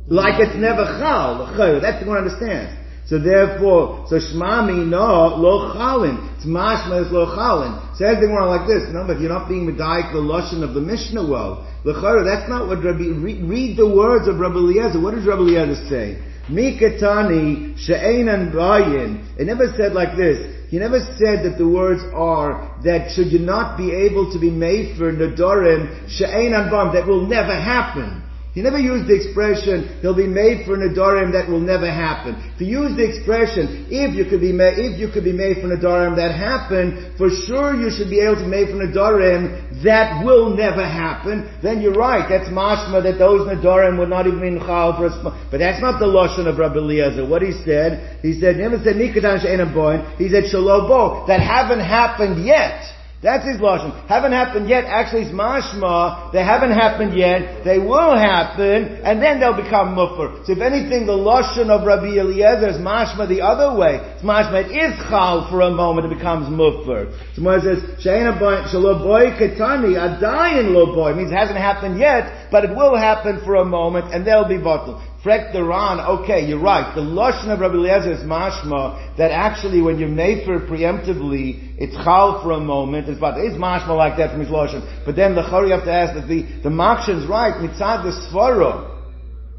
Like 0.09 0.41
it's 0.41 0.57
never 0.57 0.85
Chal, 0.99 1.39
the 1.39 1.53
Chayra, 1.55 1.81
that's 1.81 2.01
the 2.01 2.05
Gemara 2.05 2.23
understands. 2.27 2.80
So 3.11 3.19
therefore, 3.19 4.07
so 4.07 4.23
Shmami 4.23 4.87
no 4.87 5.35
lo 5.35 5.75
chalin. 5.75 6.31
It's 6.37 6.47
mashma 6.47 7.05
is 7.05 7.11
lo 7.11 7.27
chalin. 7.35 7.99
Says 7.99 8.21
the 8.21 8.29
Gemara 8.31 8.47
like 8.47 8.69
this. 8.69 8.87
No, 8.95 9.05
but 9.05 9.19
you're 9.19 9.29
not 9.29 9.49
being 9.49 9.67
medayik 9.67 10.13
the 10.13 10.23
lashon 10.23 10.63
of 10.63 10.75
the 10.75 10.81
Mishnah 10.81 11.27
well. 11.29 11.67
L'chara, 11.85 12.23
that's 12.25 12.49
not 12.49 12.69
what 12.69 12.85
Rabbi. 12.85 13.11
Read, 13.19 13.43
read 13.43 13.77
the 13.77 13.89
words 13.89 14.29
of 14.29 14.39
Rabbi 14.39 14.59
Eliezer. 14.59 15.01
What 15.01 15.17
does 15.17 15.27
Rabbi 15.27 15.43
Eliezer 15.43 15.89
say? 15.89 16.23
Mikatani 16.49 17.77
she'enan 17.79 18.53
bayin. 18.53 19.27
It 19.37 19.45
never 19.45 19.75
said 19.77 19.93
like 19.93 20.17
this. 20.17 20.71
He 20.71 20.79
never 20.79 21.01
said 21.19 21.43
that 21.43 21.57
the 21.59 21.67
words 21.67 22.03
are 22.15 22.79
that 22.85 23.11
should 23.11 23.33
you 23.33 23.41
not 23.41 23.77
be 23.77 23.91
able 23.91 24.33
to 24.33 24.39
be 24.39 24.51
made 24.51 24.97
for 24.97 25.11
nadorim 25.13 26.09
she'enan 26.09 26.71
bam 26.71 26.95
that 26.95 27.09
will 27.09 27.27
never 27.27 27.55
happen. 27.59 28.23
He 28.53 28.63
never 28.63 28.79
used 28.79 29.07
the 29.07 29.15
expression, 29.15 30.01
he'll 30.03 30.17
be 30.17 30.27
made 30.27 30.67
for 30.67 30.77
Nadarim 30.77 31.31
that 31.33 31.49
will 31.49 31.61
never 31.61 31.87
happen. 31.87 32.35
To 32.59 32.65
use 32.65 32.97
the 32.97 33.07
expression, 33.07 33.87
if 33.91 34.15
you 34.17 34.25
could 34.27 34.41
be 34.41 34.51
made, 34.51 34.75
if 34.79 34.99
you 34.99 35.07
could 35.09 35.23
be 35.23 35.33
made 35.33 35.63
for 35.63 35.71
Nadarim 35.71 36.17
that 36.17 36.35
happened, 36.35 37.15
for 37.17 37.31
sure 37.31 37.79
you 37.79 37.95
should 37.95 38.11
be 38.11 38.19
able 38.19 38.43
to 38.43 38.43
be 38.43 38.51
made 38.51 38.67
for 38.75 38.83
Nadarim 38.83 39.83
that 39.85 40.25
will 40.25 40.57
never 40.57 40.83
happen, 40.83 41.49
then 41.63 41.81
you're 41.81 41.95
right. 41.95 42.27
That's 42.29 42.51
mashma 42.51 43.03
that 43.05 43.19
those 43.19 43.47
Nadarim 43.47 43.99
would 43.99 44.11
not 44.11 44.27
even 44.27 44.41
be 44.41 44.59
Chal 44.59 44.99
for 44.99 45.07
a 45.07 45.47
But 45.51 45.59
that's 45.59 45.81
not 45.81 46.01
the 46.01 46.07
Lashon 46.07 46.47
of 46.47 46.59
Rabbi 46.59 46.77
Eliezer. 46.77 47.27
What 47.27 47.43
he 47.43 47.53
said, 47.53 48.19
he 48.21 48.35
said, 48.41 48.57
he 48.57 48.63
never 48.63 48.83
said 48.83 48.97
She'enam 48.99 50.17
He 50.19 50.29
said 50.29 50.45
Shalobo, 50.51 51.27
that 51.29 51.41
haven't 51.41 51.81
happened 51.81 52.45
yet. 52.45 52.83
That's 53.23 53.45
his 53.45 53.59
lashon. 53.59 54.09
Haven't 54.09 54.33
happened 54.33 54.67
yet. 54.67 54.85
Actually, 54.85 55.29
it's 55.29 55.31
mashma. 55.31 56.33
They 56.33 56.43
haven't 56.43 56.73
happened 56.73 57.15
yet. 57.15 57.65
They 57.65 57.79
will 57.79 58.17
happen, 58.17 59.05
and 59.05 59.21
then 59.21 59.41
they'll 59.41 59.61
become 59.63 59.95
muffer. 59.95 60.41
So, 60.47 60.53
if 60.53 60.61
anything, 60.61 61.05
the 61.05 61.13
lashon 61.13 61.69
of 61.69 61.87
Rabbi 61.87 62.17
Eliezer 62.17 62.71
is 62.71 62.77
mashma 62.77 63.29
the 63.29 63.43
other 63.43 63.79
way. 63.79 64.01
It's 64.17 64.25
mashma. 64.25 64.65
It 64.65 64.73
is 64.73 64.99
chal 65.11 65.51
for 65.51 65.61
a 65.61 65.71
moment. 65.71 66.11
It 66.11 66.17
becomes 66.17 66.49
muffer. 66.49 67.13
So, 67.37 67.51
it 67.51 67.61
says 67.61 67.79
sheina 68.03 68.41
shaloboy 68.73 69.37
ketani 69.37 70.01
adayin 70.01 70.73
it 70.73 71.17
means 71.17 71.31
it 71.31 71.37
hasn't 71.37 71.59
happened 71.59 71.99
yet, 71.99 72.49
but 72.51 72.65
it 72.65 72.71
will 72.71 72.97
happen 72.97 73.43
for 73.45 73.57
a 73.57 73.67
moment, 73.67 74.15
and 74.15 74.27
they'll 74.27 74.49
be 74.49 74.57
bottled. 74.57 75.03
Frek 75.25 75.53
the 75.53 75.63
Ran, 75.63 76.01
okay, 76.01 76.47
you're 76.49 76.63
right. 76.63 76.95
The 76.95 77.03
Lashon 77.03 77.53
of 77.53 77.61
Rabbi 77.61 77.75
Eliezer 77.75 78.13
is 78.13 78.21
mashma, 78.21 79.19
that 79.19 79.31
actually 79.31 79.83
when 79.83 79.99
you're 79.99 80.09
made 80.09 80.47
for 80.47 80.59
preemptively, 80.61 81.77
it's 81.77 81.95
chal 81.95 82.43
for 82.43 82.53
a 82.53 82.61
moment, 82.61 83.07
it's 83.07 83.21
but 83.21 83.37
it's 83.37 83.55
mashma 83.55 83.95
like 83.95 84.17
that 84.17 84.31
from 84.31 84.41
his 84.41 84.49
Lashon. 84.49 85.05
But 85.05 85.17
then 85.17 85.35
the 85.35 85.43
Chari 85.43 85.73
have 85.73 85.85
to 85.85 85.93
ask 85.93 86.15
that 86.15 86.27
the, 86.27 86.49
the 86.63 86.71
Makshan's 86.71 87.29
right, 87.29 87.53
mitzad 87.53 88.03
the 88.03 88.17
Svara, 88.33 88.97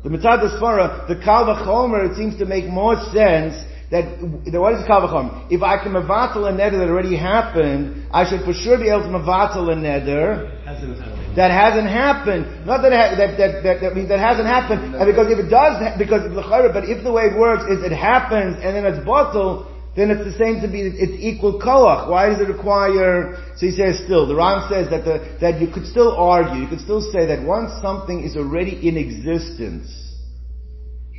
the 0.02 0.10
mitzad 0.10 0.42
the 0.42 0.58
Svara, 0.58 1.08
the 1.08 1.22
Kal 1.24 1.46
V'chomer, 1.46 2.10
it 2.10 2.18
seems 2.18 2.40
to 2.40 2.46
make 2.46 2.66
more 2.66 2.96
sense 3.14 3.54
that, 3.92 4.18
what 4.58 4.74
is 4.74 4.88
Kal 4.88 5.02
V'chomer? 5.02 5.46
If 5.52 5.62
I 5.62 5.78
can 5.78 5.92
mevatel 5.92 6.50
a 6.50 6.54
neder 6.54 6.80
that 6.80 6.90
already 6.90 7.16
happened, 7.16 8.08
I 8.12 8.28
should 8.28 8.42
for 8.46 8.54
sure 8.54 8.80
be 8.80 8.90
able 8.90 9.04
to 9.04 9.10
mevatel 9.10 9.70
a 9.70 9.76
neder 9.76 11.21
that 11.36 11.52
hasn't 11.52 11.88
happened. 11.88 12.66
Not 12.66 12.82
that 12.84 12.92
ha- 12.92 13.16
that, 13.16 13.38
that, 13.38 13.64
that, 13.64 13.76
that, 13.82 13.96
means 13.96 14.10
that 14.10 14.20
hasn't 14.20 14.48
happened. 14.48 14.96
And 14.96 15.06
because 15.08 15.32
if 15.32 15.40
it 15.40 15.50
does, 15.50 15.80
because 15.98 16.28
but 16.28 16.84
if 16.90 17.04
the 17.04 17.12
way 17.12 17.32
it 17.32 17.38
works 17.40 17.64
is 17.72 17.84
it 17.84 17.96
happens 17.96 18.60
and 18.60 18.76
then 18.76 18.86
it's 18.86 19.04
bottle, 19.06 19.72
then 19.96 20.12
it's 20.12 20.24
the 20.24 20.38
same 20.38 20.62
to 20.62 20.68
be, 20.68 20.82
it's 20.82 21.20
equal 21.20 21.60
koach. 21.60 22.08
Why 22.10 22.30
does 22.30 22.40
it 22.40 22.48
require, 22.48 23.36
so 23.56 23.66
he 23.66 23.72
says 23.72 24.00
still, 24.04 24.28
the 24.28 24.36
Ran 24.36 24.68
says 24.72 24.90
that 24.90 25.04
the, 25.04 25.38
that 25.42 25.60
you 25.60 25.68
could 25.68 25.86
still 25.86 26.16
argue, 26.16 26.64
you 26.64 26.68
could 26.68 26.80
still 26.80 27.02
say 27.02 27.28
that 27.28 27.44
once 27.44 27.72
something 27.82 28.24
is 28.24 28.38
already 28.38 28.88
in 28.88 28.96
existence, 28.96 29.92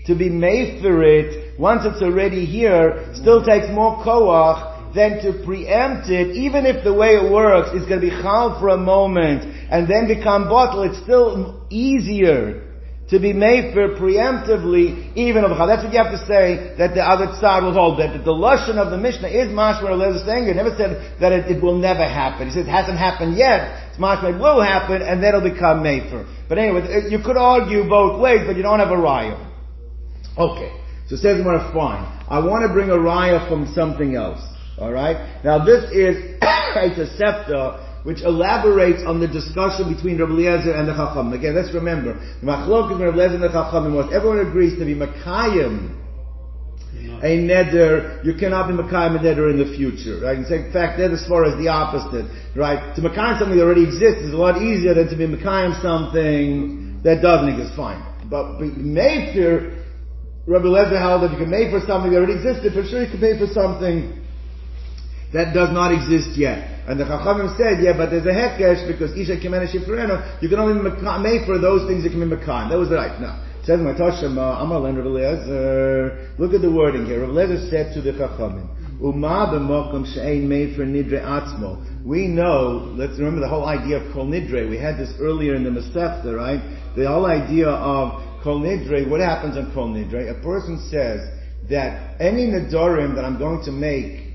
to 0.06 0.14
be 0.16 0.28
made 0.28 0.82
for 0.82 1.02
it, 1.02 1.60
once 1.60 1.84
it's 1.84 2.02
already 2.02 2.44
here, 2.44 3.12
still 3.14 3.44
takes 3.44 3.68
more 3.70 4.02
koach 4.04 4.71
than 4.94 5.22
to 5.22 5.44
preempt 5.44 6.08
it, 6.08 6.36
even 6.36 6.66
if 6.66 6.84
the 6.84 6.92
way 6.92 7.16
it 7.16 7.30
works 7.30 7.70
is 7.70 7.86
going 7.88 8.00
to 8.00 8.06
be 8.08 8.22
chal 8.22 8.58
for 8.60 8.68
a 8.68 8.76
moment 8.76 9.44
and 9.70 9.88
then 9.88 10.06
become 10.06 10.48
bottle, 10.48 10.82
it's 10.82 11.00
still 11.02 11.66
easier 11.70 12.68
to 13.08 13.18
be 13.20 13.32
made 13.32 13.74
for 13.74 13.96
preemptively, 14.00 15.14
even 15.16 15.44
of 15.44 15.50
That's 15.68 15.84
what 15.84 15.92
you 15.92 16.02
have 16.02 16.12
to 16.12 16.24
say 16.24 16.74
that 16.78 16.94
the 16.94 17.04
other 17.04 17.36
side 17.40 17.62
will 17.62 17.74
hold. 17.74 18.00
That 18.00 18.24
the 18.24 18.32
lashon 18.32 18.78
of 18.80 18.90
the 18.90 18.96
Mishnah 18.96 19.28
is 19.28 19.48
mashma 19.48 19.90
Eliezer 19.90 20.24
saying. 20.24 20.48
Never 20.56 20.74
said 20.78 21.20
that 21.20 21.32
it, 21.32 21.56
it, 21.56 21.62
will 21.62 21.76
never 21.76 22.08
happen. 22.08 22.48
He 22.48 22.54
said 22.54 22.64
it 22.64 22.72
hasn't 22.72 22.96
happened 22.96 23.36
yet. 23.36 23.90
It's 23.90 23.98
mashma 23.98 24.34
it 24.34 24.40
will 24.40 24.62
happen, 24.62 25.02
and 25.02 25.22
then 25.22 25.34
it'll 25.34 25.44
become 25.44 25.82
made 25.82 26.08
for. 26.08 26.24
But 26.48 26.56
anyway, 26.56 27.10
you 27.10 27.18
could 27.18 27.36
argue 27.36 27.86
both 27.88 28.20
ways, 28.20 28.46
but 28.46 28.56
you 28.56 28.62
don't 28.62 28.78
have 28.78 28.88
a 28.88 28.96
raya. 28.96 29.36
Okay. 30.38 30.72
So 31.08 31.16
says 31.16 31.36
Gemara, 31.36 31.70
fine. 31.74 32.08
I 32.30 32.38
want 32.38 32.66
to 32.66 32.72
bring 32.72 32.88
a 32.88 32.96
raya 32.96 33.46
from 33.46 33.70
something 33.74 34.16
else. 34.16 34.40
Alright? 34.82 35.44
Now 35.44 35.64
this 35.64 35.84
is 35.92 36.16
a 36.42 36.90
Tosefta 36.90 38.04
which 38.04 38.22
elaborates 38.22 39.02
on 39.06 39.20
the 39.20 39.28
discussion 39.28 39.94
between 39.94 40.18
Rabbi 40.18 40.32
Eliezer 40.32 40.74
and 40.74 40.88
the 40.88 40.92
Chacham. 40.92 41.32
Again, 41.32 41.54
let's 41.54 41.72
remember, 41.72 42.14
the 42.18 42.46
Machlok 42.46 42.90
between 42.90 43.06
Rabbi 43.06 43.18
Eliezer 43.18 43.34
and 43.38 43.44
the 43.44 43.54
Chacham 43.54 43.94
was 43.94 44.10
everyone 44.12 44.40
agrees 44.40 44.76
to 44.78 44.84
be 44.84 44.94
Makayim 44.94 46.02
a 47.22 47.38
neder, 47.38 48.24
you 48.24 48.34
cannot 48.34 48.66
be 48.66 48.74
Makayim 48.74 49.14
a 49.14 49.22
neder 49.22 49.50
in 49.50 49.58
the 49.58 49.76
future, 49.76 50.18
right? 50.18 50.36
In 50.36 50.44
fact, 50.44 50.98
that 50.98 51.10
as 51.12 51.24
far 51.26 51.44
as 51.44 51.56
the 51.62 51.68
opposite, 51.68 52.26
right? 52.56 52.94
To 52.96 53.00
Makayim 53.00 53.38
something 53.38 53.56
that 53.56 53.62
already 53.62 53.86
exists 53.86 54.26
is 54.26 54.34
a 54.34 54.36
lot 54.36 54.60
easier 54.60 54.94
than 54.94 55.08
to 55.08 55.16
be 55.16 55.26
Makayim 55.26 55.80
something 55.80 57.00
that 57.04 57.22
doesn't 57.22 57.48
exist, 57.48 57.76
fine. 57.76 58.02
But 58.28 58.58
Mayfair, 58.58 59.86
Rabbi 60.46 60.66
Eliezer 60.66 60.98
held 60.98 61.22
that 61.22 61.30
you 61.30 61.38
can 61.38 61.50
make 61.50 61.70
for 61.70 61.78
something 61.86 62.10
that 62.10 62.18
already 62.18 62.34
existed, 62.42 62.74
for 62.74 62.82
sure 62.82 63.06
you 63.06 63.10
can 63.10 63.20
pay 63.20 63.38
for 63.38 63.46
something 63.46 64.21
that 65.32 65.54
does 65.54 65.72
not 65.72 65.92
exist 65.92 66.36
yet. 66.36 66.84
And 66.86 66.98
the 67.00 67.04
Chachamim 67.04 67.56
said, 67.56 67.82
yeah, 67.82 67.96
but 67.96 68.10
there's 68.10 68.26
a 68.26 68.34
hekesh 68.34 68.86
because 68.86 69.16
Isha 69.16 69.36
Kimena 69.40 69.70
Shifrena, 69.70 70.42
you 70.42 70.48
can 70.48 70.58
only 70.58 70.74
make 70.76 71.46
for 71.46 71.58
those 71.58 71.88
things 71.88 72.02
that 72.04 72.10
can 72.10 72.20
be 72.20 72.36
Mekayim. 72.36 72.68
That 72.70 72.78
was 72.78 72.90
right. 72.90 73.18
No. 73.20 73.38
Says 73.64 73.78
my 73.80 73.92
Rav 73.92 75.06
Eliezer. 75.06 76.34
Look 76.38 76.52
at 76.52 76.60
the 76.60 76.70
wording 76.70 77.06
here. 77.06 77.24
Rav 77.24 77.70
said 77.70 77.94
to 77.94 78.02
the 78.02 78.12
Chachamim, 78.12 78.68
Uma 79.00 79.50
b'mokum 79.50 80.04
made 80.46 80.76
for 80.76 80.84
nidre 80.84 81.22
atzmo. 81.22 82.04
We 82.04 82.26
know, 82.26 82.92
let's 82.96 83.18
remember 83.18 83.40
the 83.40 83.48
whole 83.48 83.66
idea 83.66 83.98
of 83.98 84.12
kol 84.12 84.26
nidre. 84.26 84.68
We 84.68 84.78
had 84.78 84.98
this 84.98 85.14
earlier 85.20 85.54
in 85.54 85.64
the 85.64 85.70
Masechta, 85.70 86.36
right? 86.36 86.60
The 86.96 87.06
whole 87.08 87.26
idea 87.26 87.68
of 87.68 88.42
kol 88.42 88.60
nidre, 88.60 89.08
what 89.08 89.20
happens 89.20 89.56
on 89.56 89.72
kol 89.72 89.88
nidre? 89.88 90.30
A 90.30 90.42
person 90.42 90.78
says 90.90 91.20
that 91.70 92.20
any 92.20 92.48
nidorim 92.48 93.14
that 93.14 93.24
I'm 93.24 93.38
going 93.38 93.64
to 93.64 93.72
make 93.72 94.31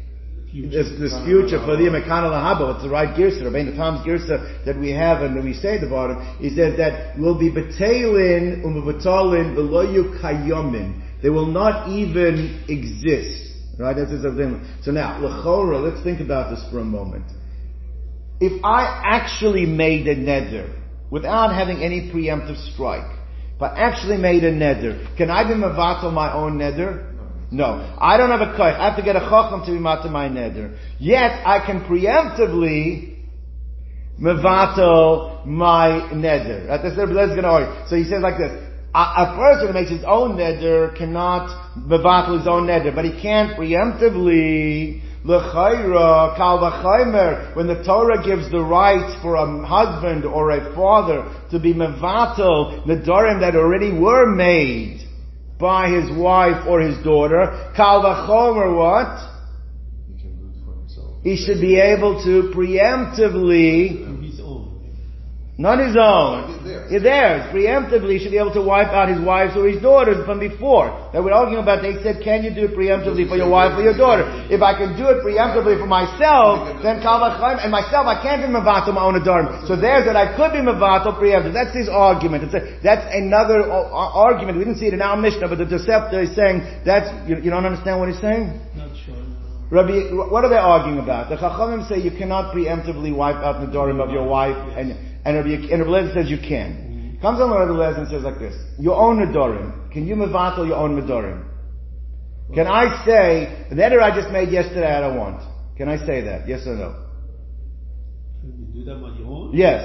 this, 0.65 0.89
this 0.99 1.13
future 1.25 1.59
for 1.59 1.75
the 1.77 1.83
Mekana 1.83 2.31
Lahaba, 2.31 2.75
it's 2.75 2.83
the 2.83 2.89
right 2.89 3.15
Girsa, 3.15 3.43
Rabbeinu 3.43 3.75
Tam's 3.75 4.05
Girsa 4.05 4.65
that 4.65 4.77
we 4.77 4.91
have 4.91 5.21
and 5.21 5.35
that 5.35 5.43
we 5.43 5.53
say 5.53 5.75
at 5.75 5.81
the 5.81 5.89
bottom, 5.89 6.17
he 6.39 6.49
says 6.49 6.77
that 6.77 7.17
will 7.17 7.37
be 7.37 7.51
betalin 7.51 8.63
umabatalin 8.63 9.55
beloyu 9.55 10.19
kayomin. 10.21 11.01
They 11.21 11.29
will 11.29 11.47
not 11.47 11.89
even 11.89 12.63
exist. 12.67 13.53
Right? 13.79 13.95
That's 13.95 14.11
his 14.11 14.23
So 14.83 14.91
now, 14.91 15.19
lechora, 15.19 15.83
let's 15.83 16.03
think 16.03 16.19
about 16.19 16.49
this 16.49 16.65
for 16.71 16.79
a 16.79 16.85
moment. 16.85 17.25
If 18.39 18.63
I 18.63 19.01
actually 19.03 19.65
made 19.65 20.07
a 20.07 20.15
neder, 20.15 20.73
without 21.09 21.53
having 21.53 21.83
any 21.83 22.11
preemptive 22.11 22.57
strike, 22.73 23.15
but 23.59 23.73
actually 23.75 24.17
made 24.17 24.43
a 24.43 24.51
neder, 24.51 25.15
can 25.17 25.29
I 25.29 25.43
be 25.43 25.53
mavatal 25.53 26.13
my 26.13 26.33
own 26.33 26.57
neder? 26.57 27.16
No. 27.51 27.95
I 27.99 28.17
don't 28.17 28.29
have 28.29 28.41
a 28.41 28.57
koich. 28.57 28.77
I 28.77 28.89
have 28.89 28.97
to 28.97 29.03
get 29.03 29.15
a 29.15 29.21
chacham 29.21 29.65
to 29.65 29.71
be 29.71 29.79
mata 29.79 30.09
my 30.09 30.27
neder. 30.27 30.77
Yet, 30.99 31.31
I 31.45 31.65
can 31.65 31.81
preemptively 31.81 33.17
mevatel 34.19 35.45
my 35.45 36.09
neder. 36.13 36.67
That's 36.67 36.97
what 36.97 37.09
going 37.09 37.43
to. 37.43 37.85
So 37.89 37.95
he 37.95 38.03
says 38.03 38.21
like 38.21 38.37
this. 38.37 38.51
A, 38.95 38.99
a, 38.99 39.35
person 39.37 39.67
who 39.67 39.73
makes 39.73 39.91
his 39.91 40.03
own 40.05 40.37
neder 40.37 40.97
cannot 40.97 41.77
mevatel 41.77 42.39
his 42.39 42.47
own 42.47 42.67
neder, 42.67 42.93
but 42.95 43.05
he 43.05 43.21
can 43.21 43.49
preemptively 43.49 45.01
kal 45.27 46.59
when 47.53 47.67
the 47.67 47.83
Torah 47.83 48.23
gives 48.23 48.49
the 48.49 48.63
right 48.63 49.19
for 49.21 49.35
a 49.35 49.65
husband 49.65 50.25
or 50.25 50.51
a 50.51 50.73
father 50.73 51.29
to 51.51 51.59
be 51.59 51.73
mevatel, 51.73 52.85
the 52.87 52.95
dorim 52.95 53.41
that 53.41 53.55
already 53.55 53.91
were 53.91 54.25
made, 54.33 55.06
by 55.59 55.89
his 55.89 56.11
wife 56.15 56.67
or 56.67 56.81
his 56.81 57.03
daughter, 57.03 57.71
kal 57.75 58.01
vachomer 58.03 58.75
what? 58.75 59.33
He 61.23 61.35
should 61.35 61.59
be 61.59 61.77
able 61.77 62.23
to 62.23 62.53
preemptively 62.55 64.26
not 65.57 65.81
his 65.81 65.97
own. 65.97 66.61
It's 66.93 67.01
theirs. 67.01 67.49
Preemptively, 67.49 68.13
he 68.13 68.19
should 68.21 68.29
be 68.29 68.37
able 68.37 68.53
to 68.53 68.61
wipe 68.61 68.93
out 68.93 69.09
his 69.09 69.17
wives 69.17 69.57
or 69.57 69.65
his 69.65 69.81
daughters 69.81 70.21
from 70.21 70.37
before. 70.37 70.93
They 71.11 71.19
were 71.19 71.33
arguing 71.33 71.65
about, 71.65 71.81
they 71.81 71.97
said, 72.05 72.21
can 72.21 72.45
you 72.45 72.53
do 72.53 72.69
it 72.69 72.77
preemptively 72.77 73.25
for 73.25 73.41
your 73.41 73.49
wife 73.49 73.73
or 73.73 73.81
your 73.81 73.97
daughter? 73.97 74.29
If 74.53 74.61
I 74.61 74.77
can 74.77 74.93
do 74.93 75.09
it 75.09 75.25
preemptively 75.25 75.81
for 75.81 75.89
myself, 75.89 76.77
then 76.85 77.01
Kalvachim, 77.01 77.57
and 77.65 77.73
myself, 77.73 78.05
I 78.05 78.21
can't 78.21 78.45
be 78.45 78.53
Mavato 78.53 78.93
my 78.93 79.01
own 79.01 79.17
Adarm. 79.17 79.65
So 79.65 79.73
there's 79.73 80.05
that 80.05 80.15
I 80.15 80.37
could 80.37 80.53
be 80.53 80.61
Mavato 80.61 81.17
preemptive. 81.17 81.57
That's 81.57 81.73
his 81.73 81.89
argument. 81.89 82.45
It's 82.45 82.53
a, 82.53 82.77
that's 82.85 83.09
another 83.09 83.65
argument. 83.65 84.61
We 84.61 84.63
didn't 84.63 84.77
see 84.77 84.85
it 84.85 84.93
in 84.93 85.01
our 85.01 85.17
Mishnah, 85.17 85.49
but 85.49 85.57
the 85.57 85.65
Tosefta 85.65 86.21
is 86.21 86.37
saying, 86.37 86.85
that's, 86.85 87.09
you, 87.25 87.41
you 87.41 87.49
don't 87.49 87.65
understand 87.65 87.97
what 87.97 88.13
he's 88.13 88.21
saying? 88.21 88.53
Not 88.77 88.93
sure. 88.93 89.17
Rabbi, 89.73 90.13
what 90.13 90.45
are 90.45 90.49
they 90.53 90.61
arguing 90.61 90.99
about? 90.99 91.27
The 91.27 91.35
Chachamim 91.35 91.89
say 91.89 91.99
you 91.99 92.11
cannot 92.11 92.53
preemptively 92.53 93.13
wipe 93.13 93.41
out 93.41 93.59
the 93.59 93.67
Dorim 93.67 93.99
of 93.99 94.11
your 94.11 94.23
wife 94.23 94.55
and 94.77 95.06
and 95.27 95.35
Rabbi, 95.35 95.67
and 95.73 95.91
Rabbi 95.91 96.13
says 96.13 96.29
you 96.29 96.37
can. 96.37 97.19
Comes 97.21 97.41
on 97.41 97.51
Rabbi 97.51 97.71
Lezer 97.71 97.99
and 97.99 98.07
says 98.07 98.23
like 98.23 98.39
this, 98.39 98.55
your 98.79 98.95
own 98.95 99.17
Medorim, 99.17 99.91
can 99.91 100.07
you 100.07 100.15
mevatel 100.15 100.67
your 100.67 100.77
own 100.77 100.95
Medorim? 100.95 101.43
Can 102.53 102.65
I 102.65 103.03
say, 103.05 103.65
the 103.69 103.75
neder 103.75 104.01
I 104.01 104.15
just 104.15 104.31
made 104.31 104.49
yesterday 104.49 104.87
I 104.87 105.01
don't 105.01 105.17
want? 105.17 105.43
Can 105.75 105.89
I 105.89 105.97
say 105.97 106.21
that? 106.21 106.47
Yes 106.47 106.65
or 106.65 106.75
no? 106.75 107.03
Can 108.39 108.71
you 108.73 108.79
do 108.79 108.85
that 108.85 109.03
on 109.03 109.17
your 109.19 109.27
own? 109.27 109.51
Yes. 109.53 109.83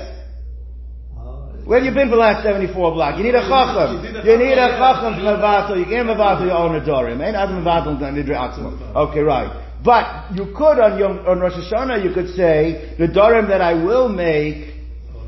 Ah, 1.18 1.50
Where 1.64 1.80
have 1.80 1.86
you 1.86 1.92
been 1.92 2.08
for 2.08 2.14
the 2.14 2.22
last 2.22 2.44
74 2.44 2.92
blocks? 2.94 3.18
You 3.18 3.24
need 3.24 3.34
a 3.34 3.42
chacham. 3.42 4.04
You 4.24 4.38
need 4.38 4.54
a 4.54 4.78
chacham 4.78 5.18
to 5.18 5.22
mevatel. 5.26 5.78
You 5.78 5.86
can't 5.86 6.06
mevatel 6.06 6.46
your 6.46 6.56
own 6.56 6.78
Medorim. 6.78 7.18
Ain't 7.18 7.34
other 7.34 7.54
mevatel 7.54 7.98
nidre 7.98 8.38
atzma. 8.38 8.94
Okay, 9.10 9.20
right. 9.20 9.58
But 9.82 10.36
you 10.36 10.54
could 10.56 10.78
on 10.78 10.98
Yom, 11.00 11.26
on 11.26 11.40
Rosh 11.40 11.54
Hashanah 11.54 12.04
you 12.04 12.14
could 12.14 12.36
say 12.36 12.94
the 12.98 13.08
dorim 13.08 13.48
that 13.48 13.60
I 13.60 13.74
will 13.74 14.08
make 14.08 14.71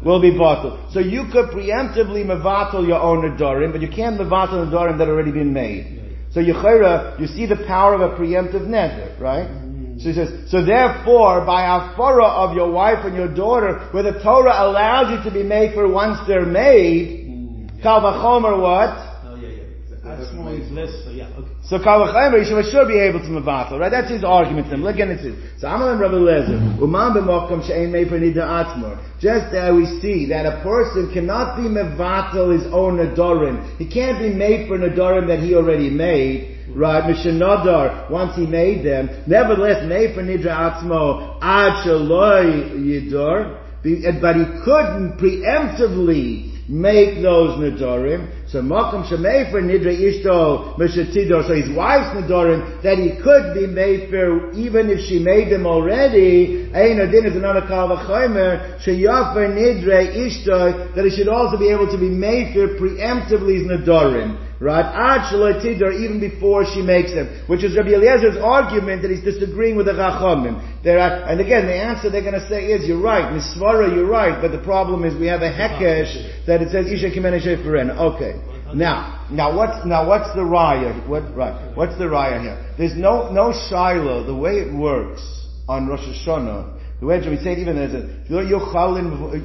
will 0.04 0.20
be 0.20 0.36
bottled. 0.36 0.92
So 0.92 1.00
you 1.00 1.24
could 1.32 1.50
preemptively 1.50 2.24
mevatel 2.24 2.86
your 2.86 3.00
own 3.00 3.22
nedarim, 3.22 3.72
but 3.72 3.80
you 3.80 3.88
can't 3.88 4.20
mevatel 4.20 4.68
nedarim 4.68 4.98
that 4.98 5.08
already 5.08 5.32
been 5.32 5.52
made. 5.52 6.02
So 6.32 6.40
Yechira, 6.40 7.18
you 7.20 7.26
see 7.26 7.46
the 7.46 7.64
power 7.66 7.94
of 7.94 8.00
a 8.00 8.16
preemptive 8.16 8.66
neder, 8.66 9.18
right? 9.20 9.48
Mm. 9.48 10.00
So 10.00 10.08
he 10.08 10.14
says, 10.14 10.50
so 10.50 10.64
therefore, 10.64 11.46
by 11.46 11.62
afara 11.62 12.28
of 12.28 12.56
your 12.56 12.70
wife 12.72 13.04
and 13.04 13.14
your 13.14 13.32
daughter, 13.32 13.88
where 13.92 14.02
the 14.02 14.18
Torah 14.20 14.66
allows 14.66 15.10
you 15.10 15.30
to 15.30 15.34
be 15.34 15.44
made 15.44 15.74
for 15.74 15.88
once 15.88 16.18
they're 16.26 16.44
made, 16.44 17.30
mm. 17.30 17.82
Kal 17.82 18.00
vachomer 18.00 18.60
what? 18.60 19.14
is 20.60 20.70
less, 20.72 21.04
so 21.04 21.10
yeah, 21.10 21.30
okay. 21.38 21.43
So 21.66 21.78
Kalachaymer, 21.78 22.38
you 22.38 22.70
should 22.70 22.88
be 22.88 22.98
able 22.98 23.20
to 23.20 23.26
mevatel, 23.26 23.78
right? 23.80 23.90
That's 23.90 24.10
his 24.10 24.22
argument 24.22 24.68
to 24.68 24.74
him. 24.74 24.82
Look, 24.82 24.96
again, 24.96 25.10
it. 25.10 25.60
So 25.60 25.66
Amal 25.66 25.92
and 25.92 26.00
Rabbi 26.00 26.14
Lezer, 26.14 26.78
Uman 26.78 27.14
b'mokum 27.14 27.66
she'ein 27.66 27.90
made 27.90 28.08
for 28.08 28.18
nida 28.18 28.44
atmor. 28.44 29.00
Just 29.18 29.50
there 29.50 29.74
we 29.74 29.86
see 30.02 30.26
that 30.28 30.44
a 30.44 30.62
person 30.62 31.10
cannot 31.14 31.56
be 31.56 31.62
mevatel 31.62 32.52
his 32.52 32.70
own 32.70 32.98
nadorim. 32.98 33.78
He 33.78 33.88
can't 33.88 34.18
be 34.18 34.28
made 34.28 34.68
for 34.68 34.78
nadorim 34.78 35.26
that 35.28 35.38
he 35.40 35.54
already 35.54 35.88
made. 35.88 36.50
Right, 36.68 37.04
Mishanadar, 37.04 38.10
once 38.10 38.36
he 38.36 38.46
made 38.46 38.84
them, 38.84 39.08
nevertheless 39.26 39.86
made 39.86 40.14
for 40.14 40.22
Nidra 40.22 40.80
Atzmo, 40.80 41.38
Ad 41.40 41.86
Shaloi 41.86 42.72
Yidor, 42.72 43.60
but 44.20 44.36
he 44.36 44.44
couldn't 44.64 45.18
preemptively 45.18 46.68
make 46.68 47.22
those 47.22 47.58
Nidorim. 47.58 48.33
So 48.54 48.62
Makam 48.62 49.02
Shemay 49.10 49.50
for 49.50 49.60
Nidra 49.60 49.90
Ishto 49.90 50.78
Meshatidor, 50.78 51.44
so 51.44 51.54
his 51.54 51.74
wife's 51.74 52.14
Nidorim, 52.14 52.80
that 52.84 52.98
he 52.98 53.20
could 53.20 53.52
be 53.52 53.66
made 53.66 54.08
for 54.10 54.52
even 54.52 54.90
if 54.90 55.00
she 55.08 55.18
made 55.18 55.50
them 55.50 55.66
already. 55.66 56.70
Ein 56.72 57.00
Adin 57.00 57.26
is 57.26 57.34
another 57.34 57.62
Kalvachomer, 57.62 58.78
Sheyafer 58.78 59.50
Nidra 59.50 60.06
Ishto, 60.06 60.94
that 60.94 61.04
he 61.04 61.10
should 61.10 61.26
also 61.26 61.58
be 61.58 61.68
able 61.68 61.90
to 61.90 61.98
be 61.98 62.08
made 62.08 62.54
for 62.54 62.68
preemptively 62.78 63.58
his 63.58 63.66
Nidorim. 63.66 64.38
Right? 64.60 64.84
Ad 64.84 65.32
Tidor, 65.32 65.92
even 65.92 66.20
before 66.20 66.64
she 66.64 66.80
makes 66.80 67.12
them. 67.12 67.42
Which 67.46 67.64
is 67.64 67.76
Rabbi 67.76 67.90
Eliezer's 67.90 68.38
argument 68.38 69.02
that 69.02 69.10
he's 69.10 69.24
disagreeing 69.24 69.76
with 69.76 69.86
the 69.86 69.92
Chachamim. 69.92 70.82
There 70.84 70.98
are, 70.98 71.28
and 71.28 71.40
again, 71.40 71.66
the 71.66 71.74
answer 71.74 72.08
they're 72.08 72.22
going 72.22 72.38
to 72.38 72.48
say 72.48 72.66
is, 72.66 72.86
you're 72.86 73.02
right, 73.02 73.32
Misvara, 73.32 73.94
you're 73.94 74.06
right, 74.06 74.40
but 74.40 74.52
the 74.52 74.62
problem 74.62 75.04
is 75.04 75.18
we 75.18 75.26
have 75.26 75.42
a 75.42 75.50
Hekesh 75.50 76.46
that 76.46 76.62
it 76.62 76.70
says 76.70 76.86
Isha 76.86 77.10
Kimene 77.10 77.42
Sheferen. 77.42 77.90
Okay. 77.90 78.40
Now, 78.74 79.26
now 79.30 79.56
what's, 79.56 79.86
now 79.86 80.08
what's 80.08 80.32
the 80.34 80.40
raya? 80.40 81.06
What, 81.08 81.36
right, 81.36 81.76
what's 81.76 81.96
the 81.98 82.04
raya 82.04 82.40
here? 82.40 82.74
There's 82.78 82.96
no, 82.96 83.30
no 83.32 83.52
Shiloh, 83.52 84.24
the 84.24 84.34
way 84.34 84.58
it 84.58 84.72
works 84.74 85.20
on 85.68 85.88
Rosh 85.88 86.00
Hashanah, 86.00 86.80
the 87.00 87.06
way 87.06 87.18
we 87.18 87.36
say 87.36 87.52
it 87.52 87.58
even 87.58 87.76
there's 87.76 87.94
a, 87.94 88.08
lo 88.30 88.44
yuchalin 88.44 89.44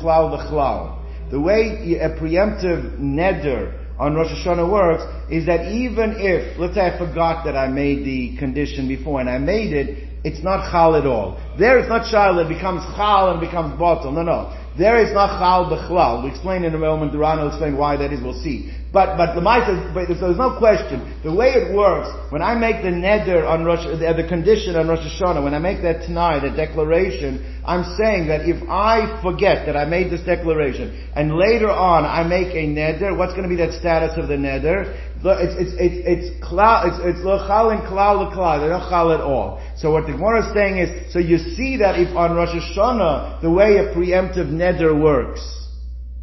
klal 0.00 0.30
v'chlal. 0.30 0.96
The 1.30 1.40
way 1.40 1.98
a 2.00 2.08
preemptive 2.18 2.98
neder 2.98 3.79
on 4.00 4.14
Rosh 4.14 4.32
Hashanah 4.32 4.64
works 4.64 5.04
is 5.30 5.44
that 5.44 5.70
even 5.70 6.16
if, 6.16 6.58
let's 6.58 6.74
say 6.74 6.80
I 6.80 6.96
forgot 6.96 7.44
that 7.44 7.54
I 7.54 7.68
made 7.68 8.02
the 8.02 8.34
condition 8.38 8.88
before 8.88 9.20
and 9.20 9.28
I 9.28 9.36
made 9.36 9.74
it, 9.74 10.08
it's 10.24 10.42
not 10.42 10.72
chal 10.72 10.96
at 10.96 11.04
all. 11.04 11.36
There 11.58 11.78
it's 11.78 11.88
not 11.88 12.10
chal, 12.10 12.38
it 12.38 12.48
becomes 12.48 12.80
chal 12.96 13.30
and 13.30 13.40
becomes 13.40 13.78
bottle. 13.78 14.10
No, 14.10 14.22
no. 14.22 14.56
There 14.78 15.04
is 15.04 15.12
not 15.12 15.38
chal 15.38 15.68
bechlal. 15.68 16.24
We 16.24 16.30
explain 16.30 16.64
in 16.64 16.74
a 16.74 16.78
moment, 16.78 17.12
Duran 17.12 17.40
will 17.40 17.48
explain 17.48 17.76
why 17.76 17.96
that 17.96 18.10
is, 18.10 18.22
we'll 18.22 18.40
see. 18.42 18.72
But, 18.92 19.16
but 19.16 19.36
the 19.36 19.40
Maisa, 19.40 19.94
but 19.94 20.08
there's 20.08 20.36
no 20.36 20.58
question. 20.58 21.22
The 21.22 21.32
way 21.32 21.54
it 21.54 21.72
works, 21.72 22.10
when 22.32 22.42
I 22.42 22.56
make 22.56 22.82
the 22.82 22.90
neder 22.90 23.48
on 23.48 23.64
Rosh, 23.64 23.86
the, 23.86 24.02
the 24.16 24.26
condition 24.26 24.74
on 24.74 24.88
Rosh 24.88 25.06
Hashanah, 25.06 25.44
when 25.44 25.54
I 25.54 25.60
make 25.60 25.80
that 25.82 26.02
tonight, 26.02 26.40
the 26.40 26.50
declaration, 26.50 27.62
I'm 27.64 27.84
saying 27.94 28.26
that 28.26 28.48
if 28.50 28.68
I 28.68 29.22
forget 29.22 29.66
that 29.66 29.76
I 29.76 29.84
made 29.84 30.10
this 30.10 30.22
declaration, 30.22 31.06
and 31.14 31.36
later 31.36 31.70
on 31.70 32.04
I 32.04 32.26
make 32.26 32.48
a 32.50 32.66
neder, 32.66 33.16
what's 33.16 33.30
going 33.30 33.44
to 33.44 33.48
be 33.48 33.62
that 33.62 33.78
status 33.78 34.18
of 34.18 34.26
the 34.26 34.34
neder? 34.34 34.90
It's, 35.22 35.54
it's, 35.54 35.74
it's, 35.78 35.98
it's 36.10 36.44
klal, 36.44 36.90
it's, 36.90 36.98
it's 37.16 37.24
lo 37.24 37.38
chal 37.46 37.70
and 37.70 37.82
klal 37.82 38.26
l'klal. 38.26 38.60
They 38.60 38.68
don't 38.68 38.90
chal 38.90 39.12
at 39.12 39.20
all. 39.20 39.62
So 39.76 39.92
what 39.92 40.06
the 40.06 40.12
Gemara 40.12 40.48
is 40.48 40.52
saying 40.52 40.78
is, 40.78 41.12
so 41.12 41.20
you 41.20 41.38
see 41.54 41.76
that 41.76 42.00
if 42.00 42.16
on 42.16 42.34
Rosh 42.34 42.56
Hashanah, 42.56 43.40
the 43.40 43.50
way 43.50 43.76
a 43.76 43.94
preemptive 43.94 44.50
neder 44.50 45.00
works, 45.00 45.59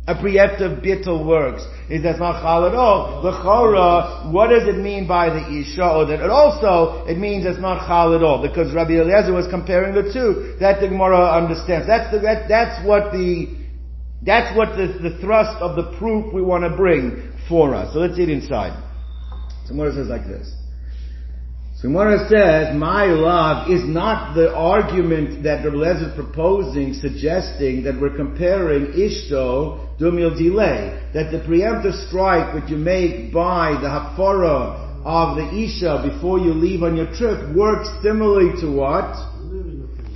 a 0.08 0.16
preemptive 0.16 0.82
bittul 0.84 1.26
works, 1.28 1.64
is 1.90 2.02
that's 2.04 2.20
not 2.20 2.42
chal 2.42 2.66
at 2.66 2.74
all. 2.74 3.22
L'chora, 3.24 4.32
what 4.32 4.48
does 4.48 4.64
it 4.64 4.78
mean 4.78 5.06
by 5.08 5.30
the 5.30 5.44
isha? 5.60 5.86
Or 5.86 6.06
that 6.06 6.24
it 6.24 6.30
also, 6.30 7.06
it 7.06 7.18
means 7.18 7.46
it's 7.46 7.60
not 7.60 7.86
chal 7.86 8.16
at 8.16 8.24
all. 8.24 8.42
Because 8.42 8.74
Rabbi 8.74 8.94
Eliezer 8.94 9.34
was 9.34 9.48
comparing 9.48 9.94
the 9.94 10.12
two. 10.14 10.56
That 10.60 10.80
the 10.80 10.88
Gemara 10.88 11.32
understands. 11.32 11.88
That's 11.88 12.10
the, 12.12 12.20
that, 12.20 12.48
that's 12.48 12.88
what 12.88 13.12
the 13.12 13.58
That's 14.26 14.58
what 14.58 14.76
the, 14.76 14.88
the 15.08 15.18
thrust 15.22 15.62
of 15.62 15.76
the 15.76 15.96
proof 16.00 16.34
we 16.34 16.42
want 16.42 16.64
to 16.64 16.76
bring 16.76 17.32
for 17.48 17.76
us. 17.76 17.94
So 17.94 18.00
let's 18.00 18.16
see 18.16 18.24
it 18.24 18.30
inside. 18.30 18.74
So 19.66 19.76
Gemara 19.76 19.94
says 19.94 20.08
like 20.08 20.26
this. 20.26 20.52
So 21.80 21.90
says, 22.28 22.76
my 22.76 23.06
love 23.06 23.70
is 23.70 23.84
not 23.86 24.34
the 24.34 24.52
argument 24.52 25.44
that 25.44 25.64
Rabbi 25.64 25.78
Lezer 25.78 26.10
is 26.10 26.16
proposing, 26.16 26.96
suggesting 26.96 27.84
that 27.84 28.02
we're 28.02 28.16
comparing 28.16 28.94
Ishto, 28.94 29.96
Dumil 30.00 30.36
delay, 30.36 31.00
that 31.14 31.32
the 31.32 31.38
preemptive 31.38 32.08
strike 32.08 32.56
that 32.56 32.68
you 32.68 32.78
make 32.78 33.32
by 33.32 33.78
the 33.80 33.88
Hafara 33.88 35.06
of 35.06 35.38
the 35.38 35.56
Isha 35.56 36.10
before 36.12 36.40
you 36.40 36.52
leave 36.52 36.82
on 36.82 36.98
your 36.98 37.14
trip 37.14 37.56
works 37.56 37.90
similarly 38.02 38.60
to 38.62 38.72
what? 38.72 39.37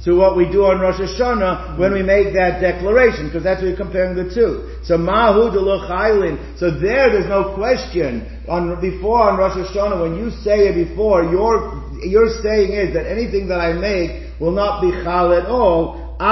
To 0.03 0.15
what 0.15 0.35
we 0.35 0.49
do 0.49 0.65
on 0.65 0.79
Rosh 0.79 0.99
Hashanah 0.99 1.77
when 1.77 1.93
we 1.93 2.01
make 2.01 2.33
that 2.33 2.59
declaration, 2.59 3.27
because 3.27 3.43
that's 3.43 3.61
what 3.61 3.67
you're 3.69 3.77
comparing 3.77 4.15
the 4.15 4.33
two. 4.33 4.77
So 4.83 4.97
Mahu 4.97 5.51
Chaylin. 5.53 6.57
So 6.57 6.71
there, 6.71 7.11
there's 7.11 7.29
no 7.29 7.53
question. 7.53 8.25
On 8.49 8.81
before 8.81 9.29
on 9.29 9.37
Rosh 9.37 9.57
Hashanah, 9.57 10.01
when 10.01 10.17
you 10.17 10.31
say 10.41 10.67
it 10.69 10.89
before, 10.89 11.23
your 11.23 11.85
your 12.03 12.29
saying 12.41 12.73
is 12.73 12.93
that 12.95 13.05
anything 13.05 13.47
that 13.49 13.59
I 13.59 13.73
make 13.73 14.39
will 14.39 14.51
not 14.51 14.81
be 14.81 14.89
chal 15.03 15.33
at 15.33 15.45
all. 15.45 16.01
So 16.21 16.27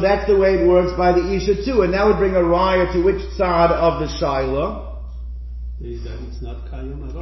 that's 0.00 0.26
the 0.26 0.36
way 0.36 0.54
it 0.56 0.66
works 0.68 0.92
by 0.98 1.12
the 1.12 1.32
Isha 1.34 1.64
too. 1.64 1.80
And 1.80 1.94
that 1.94 2.04
would 2.04 2.18
bring 2.18 2.36
a 2.36 2.44
riot 2.44 2.92
to 2.92 3.02
which 3.02 3.22
side 3.38 3.70
of 3.70 4.00
the 4.00 4.08
Shiloh? 4.18 5.00
it's 6.28 6.42
not. 6.42 6.70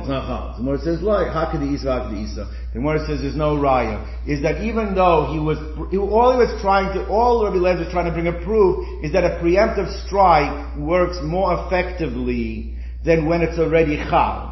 It's 0.03 0.09
not. 0.09 0.57
The 0.57 0.63
Gemara 0.63 0.79
says, 0.81 1.01
like, 1.01 1.29
hakadi 1.29 1.75
isa, 1.75 1.87
hakadi 1.87 2.25
isa. 2.25 2.51
The 2.73 2.79
Gemara 2.79 3.07
says 3.07 3.23
there's 3.23 3.37
no 3.37 3.57
raya. 3.57 4.03
Is 4.27 4.43
that 4.43 4.63
even 4.63 4.95
though 4.95 5.31
he 5.33 5.39
was, 5.39 5.59
all 5.79 6.33
he 6.33 6.39
was 6.39 6.61
trying 6.61 6.93
to, 6.95 7.07
all 7.07 7.45
Rabbi 7.45 7.57
Lezer 7.57 7.85
was 7.85 7.93
trying 7.93 8.07
to 8.07 8.13
bring 8.13 8.27
a 8.27 8.45
proof 8.45 9.05
is 9.05 9.13
that 9.13 9.25
a 9.25 9.39
preemptive 9.43 9.89
strike 10.07 10.77
works 10.77 11.19
more 11.23 11.65
effectively 11.67 12.77
than 13.05 13.27
when 13.27 13.43
it's 13.43 13.59
already 13.59 13.97
chal. 13.97 14.52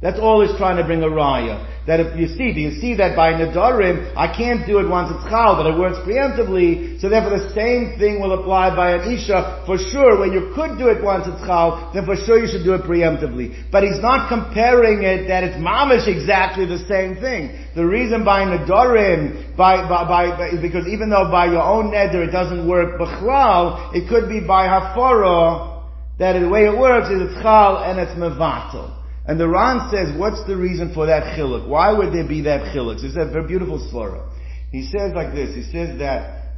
That's 0.00 0.18
all 0.18 0.40
he's 0.40 0.56
trying 0.56 0.78
to 0.78 0.84
bring 0.84 1.02
a 1.02 1.12
raya. 1.12 1.68
That 1.86 2.00
if 2.00 2.16
you 2.16 2.28
see, 2.28 2.54
do 2.54 2.60
you 2.60 2.80
see 2.80 2.94
that 2.96 3.16
by 3.16 3.32
Nadarim, 3.32 4.16
I 4.16 4.32
can't 4.34 4.66
do 4.66 4.78
it 4.78 4.88
once 4.88 5.12
it's 5.12 5.28
chal, 5.28 5.56
but 5.56 5.68
it 5.68 5.76
works 5.76 5.98
preemptively, 6.08 6.98
so 7.00 7.10
therefore 7.10 7.36
the 7.36 7.52
same 7.52 7.98
thing 7.98 8.20
will 8.20 8.32
apply 8.32 8.74
by 8.74 8.96
an 8.96 9.12
Isha. 9.12 9.64
For 9.66 9.76
sure, 9.76 10.18
when 10.18 10.32
you 10.32 10.52
could 10.54 10.78
do 10.78 10.88
it 10.88 11.04
once 11.04 11.26
it's 11.28 11.40
chal, 11.44 11.90
then 11.92 12.06
for 12.06 12.16
sure 12.16 12.40
you 12.40 12.48
should 12.48 12.64
do 12.64 12.72
it 12.72 12.82
preemptively. 12.88 13.52
But 13.70 13.84
he's 13.84 14.00
not 14.00 14.28
comparing 14.30 15.02
it 15.02 15.28
that 15.28 15.44
it's 15.44 15.56
mamish 15.56 16.08
exactly 16.08 16.64
the 16.64 16.80
same 16.88 17.16
thing. 17.16 17.52
The 17.74 17.84
reason 17.84 18.24
by 18.24 18.44
Nadarim, 18.44 19.54
by, 19.54 19.86
by, 19.86 20.08
by, 20.08 20.56
because 20.62 20.88
even 20.88 21.10
though 21.10 21.28
by 21.30 21.46
your 21.52 21.62
own 21.62 21.92
neder 21.92 22.26
it 22.26 22.30
doesn't 22.30 22.66
work 22.66 22.98
b'chlal, 22.98 23.94
it 23.94 24.08
could 24.08 24.30
be 24.30 24.40
by 24.40 24.64
hafara, 24.64 25.84
that 26.18 26.40
the 26.40 26.48
way 26.48 26.64
it 26.64 26.78
works 26.78 27.08
is 27.10 27.20
it's 27.20 27.42
chal 27.42 27.84
and 27.84 28.00
it's 28.00 28.12
mevatel. 28.12 28.99
And 29.30 29.38
the 29.38 29.46
Ran 29.46 29.92
says, 29.92 30.18
what's 30.18 30.44
the 30.48 30.56
reason 30.56 30.92
for 30.92 31.06
that 31.06 31.38
chiluk? 31.38 31.68
Why 31.68 31.92
would 31.92 32.12
there 32.12 32.26
be 32.26 32.40
that 32.40 32.74
chiluk? 32.74 33.04
It's 33.04 33.14
a 33.14 33.30
very 33.30 33.46
beautiful 33.46 33.78
svara. 33.78 34.28
He 34.72 34.82
says 34.82 35.12
like 35.14 35.32
this, 35.32 35.54
he 35.54 35.62
says 35.70 36.00
that 36.00 36.56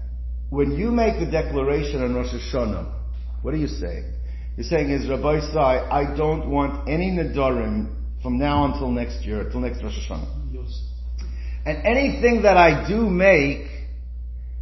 when 0.49 0.73
you 0.73 0.91
make 0.91 1.21
the 1.21 1.31
declaration 1.31 2.03
on 2.03 2.15
Rosh 2.15 2.33
Hashanah, 2.33 2.91
what 3.43 3.53
are 3.53 3.59
you 3.59 3.69
saying? 3.69 4.15
You're 4.57 4.65
saying 4.65 4.89
is, 4.89 5.07
Rabbi 5.07 5.41
Sai, 5.53 5.87
I 5.87 6.17
don't 6.17 6.49
want 6.49 6.89
any 6.89 7.11
Nadarim 7.11 7.95
from 8.23 8.39
now 8.39 8.73
until 8.73 8.89
next 8.89 9.23
year, 9.23 9.43
until 9.43 9.61
next 9.61 9.83
Rosh 9.83 9.99
Hashanah. 10.09 10.55
Yes. 10.55 10.83
And 11.67 11.85
anything 11.85 12.41
that 12.45 12.57
I 12.57 12.89
do 12.89 13.03
make, 13.11 13.67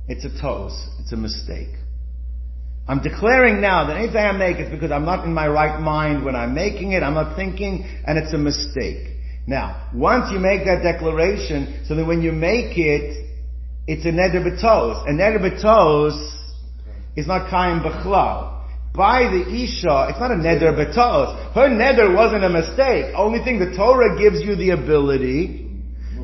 it's 0.08 0.24
a 0.24 0.42
toes, 0.42 0.76
it's 0.98 1.12
a 1.12 1.16
mistake. 1.16 1.76
I'm 2.90 3.00
declaring 3.04 3.60
now 3.60 3.86
that 3.86 3.96
anything 3.96 4.16
I 4.16 4.32
make 4.32 4.56
is 4.56 4.68
because 4.68 4.90
I'm 4.90 5.04
not 5.04 5.24
in 5.24 5.32
my 5.32 5.46
right 5.46 5.80
mind 5.80 6.24
when 6.24 6.34
I'm 6.34 6.54
making 6.54 6.90
it, 6.90 7.04
I'm 7.04 7.14
not 7.14 7.36
thinking, 7.36 7.86
and 8.04 8.18
it's 8.18 8.34
a 8.34 8.36
mistake. 8.36 9.06
Now, 9.46 9.88
once 9.94 10.32
you 10.32 10.40
make 10.40 10.64
that 10.64 10.82
declaration, 10.82 11.84
so 11.86 11.94
that 11.94 12.04
when 12.04 12.20
you 12.20 12.32
make 12.32 12.76
it, 12.76 13.26
it's 13.86 14.04
a 14.04 14.08
neder 14.08 14.42
betos. 14.42 15.08
A 15.08 15.12
neder 15.12 15.38
betos 15.38 16.18
is 17.14 17.28
not 17.28 17.48
kaim 17.48 17.78
b'chlal. 17.78 18.58
By 18.92 19.22
the 19.22 19.46
Isha, 19.46 20.08
it's 20.10 20.18
not 20.18 20.32
a 20.32 20.40
neder 20.42 20.74
betos. 20.74 21.54
Her 21.54 21.68
neder 21.68 22.12
wasn't 22.12 22.42
a 22.42 22.48
mistake. 22.48 23.14
Only 23.14 23.38
thing, 23.44 23.60
the 23.60 23.72
Torah 23.76 24.18
gives 24.18 24.40
you 24.40 24.56
the 24.56 24.70
ability 24.70 25.70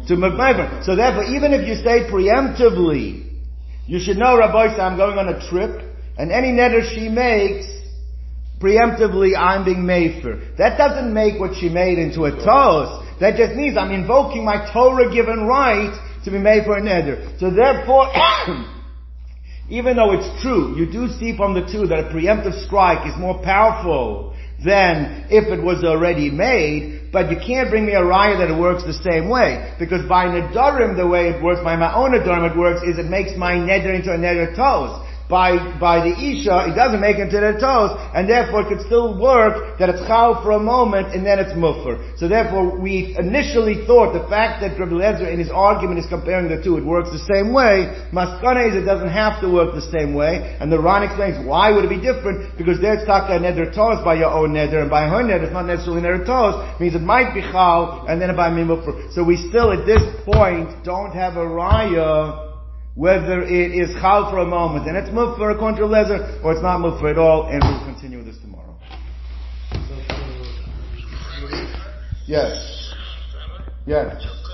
to 0.09 0.16
make 0.16 0.83
So 0.83 0.96
therefore, 0.96 1.26
even 1.26 1.52
if 1.52 1.68
you 1.68 1.76
say 1.76 2.11
preemptively, 2.11 3.38
you 3.87 4.00
should 4.00 4.16
know, 4.16 4.37
Rabbi, 4.37 4.74
I'm 4.81 4.96
going 4.96 5.16
on 5.16 5.29
a 5.29 5.48
trip, 5.48 5.95
and 6.18 6.33
any 6.33 6.48
neder 6.48 6.83
she 6.94 7.09
makes, 7.09 7.66
preemptively 8.61 9.37
I'm 9.37 9.64
being 9.64 9.85
made 9.85 10.22
for. 10.22 10.40
That 10.57 10.79
doesn't 10.79 11.12
make 11.12 11.38
what 11.38 11.57
she 11.61 11.68
made 11.68 11.98
into 11.98 12.24
a 12.24 12.31
toast. 12.31 13.20
That 13.20 13.37
just 13.37 13.55
means 13.55 13.76
I'm 13.76 13.92
invoking 13.92 14.44
my 14.44 14.70
Torah 14.72 15.12
given 15.12 15.46
right 15.46 15.92
to 16.24 16.31
be 16.31 16.38
made 16.38 16.64
for 16.64 16.76
a 16.76 16.83
neder. 16.83 17.38
So 17.38 17.50
therefore, 17.50 18.09
even 19.68 19.96
though 19.96 20.12
it's 20.12 20.42
true, 20.42 20.76
you 20.76 20.90
do 20.90 21.09
see 21.18 21.37
from 21.37 21.55
the 21.55 21.68
two 21.70 21.87
that 21.88 21.98
a 21.98 22.09
preemptive 22.09 22.66
strike 22.66 23.07
is 23.07 23.14
more 23.18 23.42
powerful 23.42 24.35
than 24.64 25.26
if 25.29 25.52
it 25.52 25.62
was 25.62 25.85
already 25.85 26.31
made, 26.31 27.11
but 27.12 27.31
you 27.31 27.37
can't 27.37 27.68
bring 27.68 27.85
me 27.85 27.92
a 27.92 28.00
raya 28.00 28.38
that 28.38 28.50
it 28.50 28.59
works 28.59 28.85
the 28.85 28.96
same 29.05 29.29
way. 29.29 29.74
Because 29.79 30.09
by 30.09 30.24
Nedarim, 30.24 30.96
the 30.96 31.07
way 31.07 31.29
it 31.29 31.42
works, 31.42 31.61
by 31.62 31.76
my 31.76 31.94
own 31.94 32.12
Nedarim 32.12 32.50
it 32.50 32.57
works, 32.57 32.81
is 32.83 32.98
it 32.98 33.05
makes 33.05 33.37
my 33.37 33.52
Neder 33.52 33.94
into 33.94 34.12
a 34.12 34.16
Neder 34.16 34.57
toast 34.57 35.05
by, 35.28 35.78
by 35.78 36.06
the 36.06 36.14
Isha, 36.14 36.70
it 36.70 36.74
doesn't 36.78 37.00
make 37.00 37.18
it 37.18 37.30
to 37.30 37.40
their 37.40 37.58
toes, 37.58 37.98
and 38.14 38.28
therefore 38.28 38.62
it 38.62 38.68
could 38.68 38.86
still 38.86 39.18
work 39.18 39.78
that 39.78 39.88
it's 39.88 40.06
chal 40.06 40.42
for 40.42 40.52
a 40.52 40.62
moment 40.62 41.14
and 41.14 41.26
then 41.26 41.38
it's 41.38 41.54
muffer. 41.58 41.98
So 42.16 42.28
therefore 42.28 42.78
we 42.78 43.16
initially 43.18 43.86
thought 43.86 44.14
the 44.14 44.28
fact 44.28 44.62
that 44.62 44.78
Rabbi 44.78 44.94
Lezer 44.94 45.26
in 45.26 45.38
his 45.38 45.50
argument 45.50 45.98
is 45.98 46.06
comparing 46.06 46.48
the 46.48 46.62
two, 46.62 46.78
it 46.78 46.84
works 46.84 47.10
the 47.10 47.26
same 47.26 47.52
way. 47.52 48.06
Maskana 48.14 48.70
is 48.70 48.76
it 48.76 48.86
doesn't 48.86 49.10
have 49.10 49.40
to 49.42 49.50
work 49.50 49.74
the 49.74 49.90
same 49.90 50.14
way, 50.14 50.56
and 50.60 50.70
the 50.70 50.78
Ran 50.78 51.02
explains 51.02 51.44
why 51.44 51.72
would 51.74 51.84
it 51.84 51.90
be 51.90 52.00
different, 52.00 52.56
because 52.56 52.80
there's 52.80 53.04
taka 53.04 53.42
neder 53.42 53.74
toes 53.74 53.98
by 54.04 54.14
your 54.14 54.30
own 54.30 54.54
neder, 54.54 54.80
and 54.80 54.90
by 54.90 55.08
her 55.08 55.22
neder 55.26 55.44
it's 55.44 55.52
not 55.52 55.66
necessarily 55.66 56.02
neder 56.02 56.24
toes, 56.24 56.54
means 56.80 56.94
it 56.94 57.02
might 57.02 57.34
be 57.34 57.42
chal, 57.42 58.06
and 58.08 58.22
then 58.22 58.34
by 58.36 58.48
mimuffer. 58.50 59.12
So 59.12 59.24
we 59.24 59.36
still 59.50 59.72
at 59.72 59.86
this 59.86 60.02
point 60.24 60.84
don't 60.84 61.12
have 61.12 61.34
a 61.34 61.46
raya 61.46 62.45
whether 62.96 63.42
it 63.42 63.72
is 63.72 63.94
chal 64.00 64.30
for 64.30 64.38
a 64.38 64.46
moment 64.46 64.88
and 64.88 64.96
it's 64.96 65.12
moved 65.12 65.37
for 65.37 65.50
a 65.50 65.59
contra 65.59 65.87
lezer, 65.87 66.42
or 66.42 66.52
it's 66.52 66.62
not 66.62 66.80
moved 66.80 66.98
for 66.98 67.09
at 67.09 67.18
all, 67.18 67.46
and 67.46 67.62
we'll 67.62 67.85
continue 67.85 68.24
this 68.24 68.38
tomorrow. 68.38 68.74
Yes. 72.26 72.94
Yes. 73.87 74.45